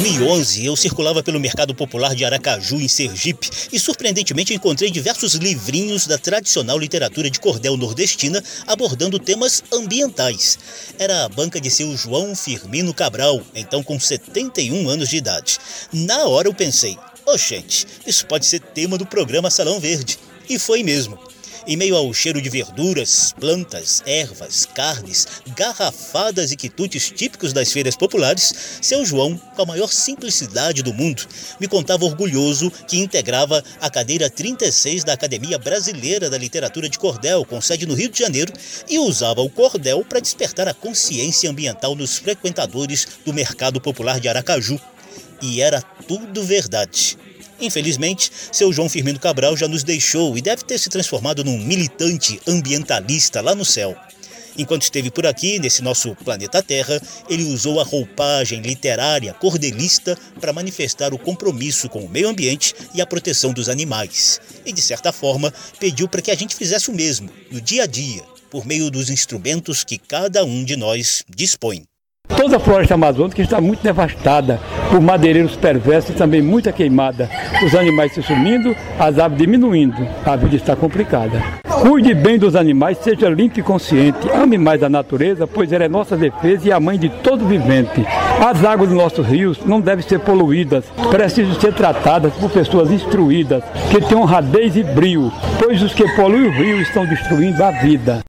2011, 0.08 0.64
eu 0.64 0.74
circulava 0.74 1.22
pelo 1.22 1.38
mercado 1.38 1.74
popular 1.74 2.14
de 2.14 2.24
Aracaju, 2.24 2.80
em 2.80 2.88
Sergipe, 2.88 3.50
e 3.70 3.78
surpreendentemente 3.78 4.54
encontrei 4.54 4.90
diversos 4.90 5.34
livrinhos 5.34 6.06
da 6.06 6.16
tradicional 6.16 6.78
literatura 6.78 7.28
de 7.28 7.38
cordel 7.38 7.76
nordestina 7.76 8.42
abordando 8.66 9.18
temas 9.18 9.62
ambientais. 9.70 10.58
Era 10.98 11.26
a 11.26 11.28
banca 11.28 11.60
de 11.60 11.70
seu 11.70 11.94
João 11.94 12.34
Firmino 12.34 12.94
Cabral, 12.94 13.42
então 13.54 13.82
com 13.82 14.00
71 14.00 14.88
anos 14.88 15.10
de 15.10 15.16
idade. 15.18 15.58
Na 15.92 16.24
hora 16.24 16.48
eu 16.48 16.54
pensei, 16.54 16.96
oh, 17.26 17.36
isso 18.06 18.24
pode 18.26 18.46
ser 18.46 18.60
tema 18.60 18.96
do 18.96 19.04
programa 19.04 19.50
Salão 19.50 19.78
Verde. 19.78 20.18
E 20.48 20.58
foi 20.58 20.82
mesmo. 20.82 21.18
Em 21.70 21.76
meio 21.76 21.96
ao 21.96 22.14
cheiro 22.14 22.40
de 22.40 22.48
verduras, 22.48 23.34
plantas, 23.38 24.02
ervas, 24.06 24.64
carnes, 24.64 25.26
garrafadas 25.54 26.50
e 26.50 26.56
quitutes 26.56 27.10
típicos 27.10 27.52
das 27.52 27.70
feiras 27.70 27.94
populares, 27.94 28.54
seu 28.80 29.04
João, 29.04 29.36
com 29.36 29.60
a 29.60 29.66
maior 29.66 29.92
simplicidade 29.92 30.82
do 30.82 30.94
mundo, 30.94 31.26
me 31.60 31.68
contava 31.68 32.06
orgulhoso 32.06 32.70
que 32.70 32.96
integrava 32.96 33.62
a 33.82 33.90
cadeira 33.90 34.30
36 34.30 35.04
da 35.04 35.12
Academia 35.12 35.58
Brasileira 35.58 36.30
da 36.30 36.38
Literatura 36.38 36.88
de 36.88 36.98
Cordel, 36.98 37.44
com 37.44 37.60
sede 37.60 37.84
no 37.84 37.92
Rio 37.92 38.08
de 38.08 38.18
Janeiro, 38.18 38.50
e 38.88 38.98
usava 38.98 39.42
o 39.42 39.50
cordel 39.50 40.02
para 40.08 40.20
despertar 40.20 40.68
a 40.68 40.72
consciência 40.72 41.50
ambiental 41.50 41.94
nos 41.94 42.16
frequentadores 42.16 43.06
do 43.26 43.34
mercado 43.34 43.78
popular 43.78 44.18
de 44.18 44.26
Aracaju. 44.26 44.80
E 45.42 45.60
era 45.60 45.82
tudo 45.82 46.42
verdade. 46.42 47.18
Infelizmente, 47.60 48.30
seu 48.52 48.72
João 48.72 48.88
Firmino 48.88 49.18
Cabral 49.18 49.56
já 49.56 49.66
nos 49.66 49.82
deixou 49.82 50.36
e 50.38 50.42
deve 50.42 50.64
ter 50.64 50.78
se 50.78 50.88
transformado 50.88 51.42
num 51.44 51.58
militante 51.58 52.40
ambientalista 52.46 53.40
lá 53.40 53.54
no 53.54 53.64
céu. 53.64 53.96
Enquanto 54.58 54.82
esteve 54.82 55.08
por 55.08 55.24
aqui, 55.24 55.60
nesse 55.60 55.82
nosso 55.82 56.16
planeta 56.16 56.60
Terra, 56.60 57.00
ele 57.28 57.44
usou 57.44 57.78
a 57.78 57.84
roupagem 57.84 58.60
literária 58.60 59.32
cordelista 59.32 60.18
para 60.40 60.52
manifestar 60.52 61.14
o 61.14 61.18
compromisso 61.18 61.88
com 61.88 62.00
o 62.00 62.08
meio 62.08 62.28
ambiente 62.28 62.74
e 62.92 63.00
a 63.00 63.06
proteção 63.06 63.52
dos 63.52 63.68
animais. 63.68 64.40
E, 64.66 64.72
de 64.72 64.82
certa 64.82 65.12
forma, 65.12 65.54
pediu 65.78 66.08
para 66.08 66.20
que 66.20 66.32
a 66.32 66.34
gente 66.34 66.56
fizesse 66.56 66.90
o 66.90 66.94
mesmo, 66.94 67.30
no 67.52 67.60
dia 67.60 67.84
a 67.84 67.86
dia, 67.86 68.22
por 68.50 68.66
meio 68.66 68.90
dos 68.90 69.10
instrumentos 69.10 69.84
que 69.84 69.96
cada 69.96 70.44
um 70.44 70.64
de 70.64 70.74
nós 70.74 71.22
dispõe. 71.28 71.87
Toda 72.36 72.56
a 72.56 72.60
floresta 72.60 72.94
amazônica 72.94 73.42
está 73.42 73.60
muito 73.60 73.82
devastada 73.82 74.60
por 74.90 75.00
madeireiros 75.00 75.56
perversos 75.56 76.10
e 76.10 76.14
também 76.14 76.40
muita 76.40 76.72
queimada. 76.72 77.28
Os 77.64 77.74
animais 77.74 78.12
se 78.12 78.22
sumindo, 78.22 78.74
as 78.98 79.18
aves 79.18 79.38
diminuindo. 79.38 80.06
A 80.24 80.36
vida 80.36 80.56
está 80.56 80.76
complicada. 80.76 81.42
Cuide 81.80 82.12
bem 82.12 82.38
dos 82.38 82.56
animais, 82.56 82.98
seja 82.98 83.28
limpo 83.28 83.60
e 83.60 83.62
consciente. 83.62 84.28
Ame 84.30 84.58
mais 84.58 84.82
a 84.82 84.88
natureza, 84.88 85.46
pois 85.46 85.72
ela 85.72 85.84
é 85.84 85.88
nossa 85.88 86.16
defesa 86.16 86.68
e 86.68 86.72
a 86.72 86.80
mãe 86.80 86.98
de 86.98 87.08
todo 87.08 87.46
vivente. 87.46 88.04
As 88.44 88.64
águas 88.64 88.88
dos 88.88 88.98
nossos 88.98 89.26
rios 89.26 89.58
não 89.64 89.80
devem 89.80 90.06
ser 90.06 90.18
poluídas, 90.20 90.84
precisam 91.10 91.54
ser 91.54 91.72
tratadas 91.72 92.32
por 92.34 92.50
pessoas 92.50 92.90
instruídas, 92.90 93.62
que 93.90 94.00
tenham 94.00 94.22
honradez 94.22 94.76
e 94.76 94.82
brio, 94.82 95.32
pois 95.58 95.82
os 95.82 95.94
que 95.94 96.08
poluem 96.14 96.46
o 96.46 96.52
rio 96.52 96.80
estão 96.80 97.06
destruindo 97.06 97.62
a 97.62 97.70
vida. 97.70 98.27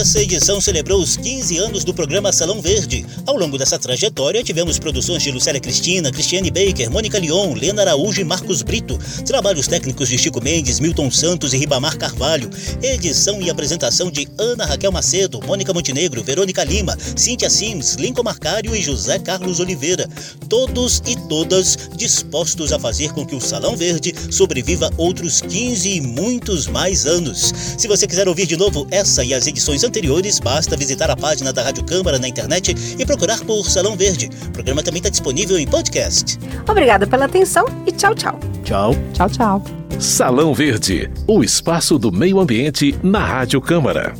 Essa 0.00 0.22
edição 0.22 0.62
celebrou 0.62 0.98
os 0.98 1.14
15 1.18 1.58
anos 1.58 1.84
do 1.84 1.92
programa 1.92 2.32
Salão 2.32 2.62
Verde. 2.62 3.04
Ao 3.26 3.36
longo 3.36 3.58
dessa 3.58 3.78
trajetória, 3.78 4.42
tivemos 4.42 4.78
produções 4.78 5.22
de 5.22 5.30
Lucélia 5.30 5.60
Cristina, 5.60 6.10
Cristiane 6.10 6.50
Baker, 6.50 6.90
Mônica 6.90 7.18
Lyon, 7.18 7.52
Lena 7.52 7.82
Araújo 7.82 8.18
e 8.18 8.24
Marcos 8.24 8.62
Brito, 8.62 8.98
trabalhos 9.26 9.68
técnicos 9.68 10.08
de 10.08 10.16
Chico 10.16 10.42
Mendes, 10.42 10.80
Milton 10.80 11.10
Santos 11.10 11.52
e 11.52 11.58
Ribamar 11.58 11.98
Carvalho, 11.98 12.48
edição 12.82 13.42
e 13.42 13.50
apresentação 13.50 14.10
de 14.10 14.26
Ana 14.38 14.64
Raquel 14.64 14.90
Macedo, 14.90 15.38
Mônica 15.46 15.74
Montenegro, 15.74 16.24
Verônica 16.24 16.64
Lima, 16.64 16.96
Cíntia 17.14 17.50
Sims, 17.50 17.96
Lincoln 17.96 18.22
Marcário 18.22 18.74
e 18.74 18.80
José 18.80 19.18
Carlos 19.18 19.60
Oliveira. 19.60 20.08
Todos 20.48 21.02
e 21.06 21.14
todas 21.28 21.76
dispostos 21.94 22.72
a 22.72 22.78
fazer 22.78 23.12
com 23.12 23.26
que 23.26 23.36
o 23.36 23.40
Salão 23.40 23.76
Verde 23.76 24.14
sobreviva 24.30 24.90
outros 24.96 25.42
15 25.42 25.90
e 25.90 26.00
muitos 26.00 26.66
mais 26.66 27.04
anos. 27.04 27.52
Se 27.76 27.86
você 27.86 28.06
quiser 28.06 28.26
ouvir 28.26 28.46
de 28.46 28.56
novo 28.56 28.88
essa 28.90 29.22
e 29.22 29.34
as 29.34 29.46
edições 29.46 29.84
anteriores, 29.90 30.38
basta 30.38 30.76
visitar 30.76 31.10
a 31.10 31.16
página 31.16 31.52
da 31.52 31.62
Rádio 31.62 31.84
Câmara 31.84 32.18
na 32.18 32.28
internet 32.28 32.74
e 32.98 33.04
procurar 33.04 33.40
por 33.40 33.68
Salão 33.68 33.96
Verde. 33.96 34.30
O 34.46 34.52
programa 34.52 34.82
também 34.82 35.00
está 35.00 35.10
disponível 35.10 35.58
em 35.58 35.66
podcast. 35.66 36.38
Obrigada 36.68 37.06
pela 37.06 37.24
atenção 37.26 37.66
e 37.86 37.92
tchau, 37.92 38.14
tchau. 38.14 38.38
Tchau. 38.64 38.94
Tchau, 39.12 39.28
tchau. 39.28 39.64
Salão 39.98 40.54
Verde, 40.54 41.10
o 41.26 41.42
espaço 41.42 41.98
do 41.98 42.10
meio 42.12 42.38
ambiente 42.38 42.94
na 43.02 43.18
Rádio 43.18 43.60
Câmara. 43.60 44.14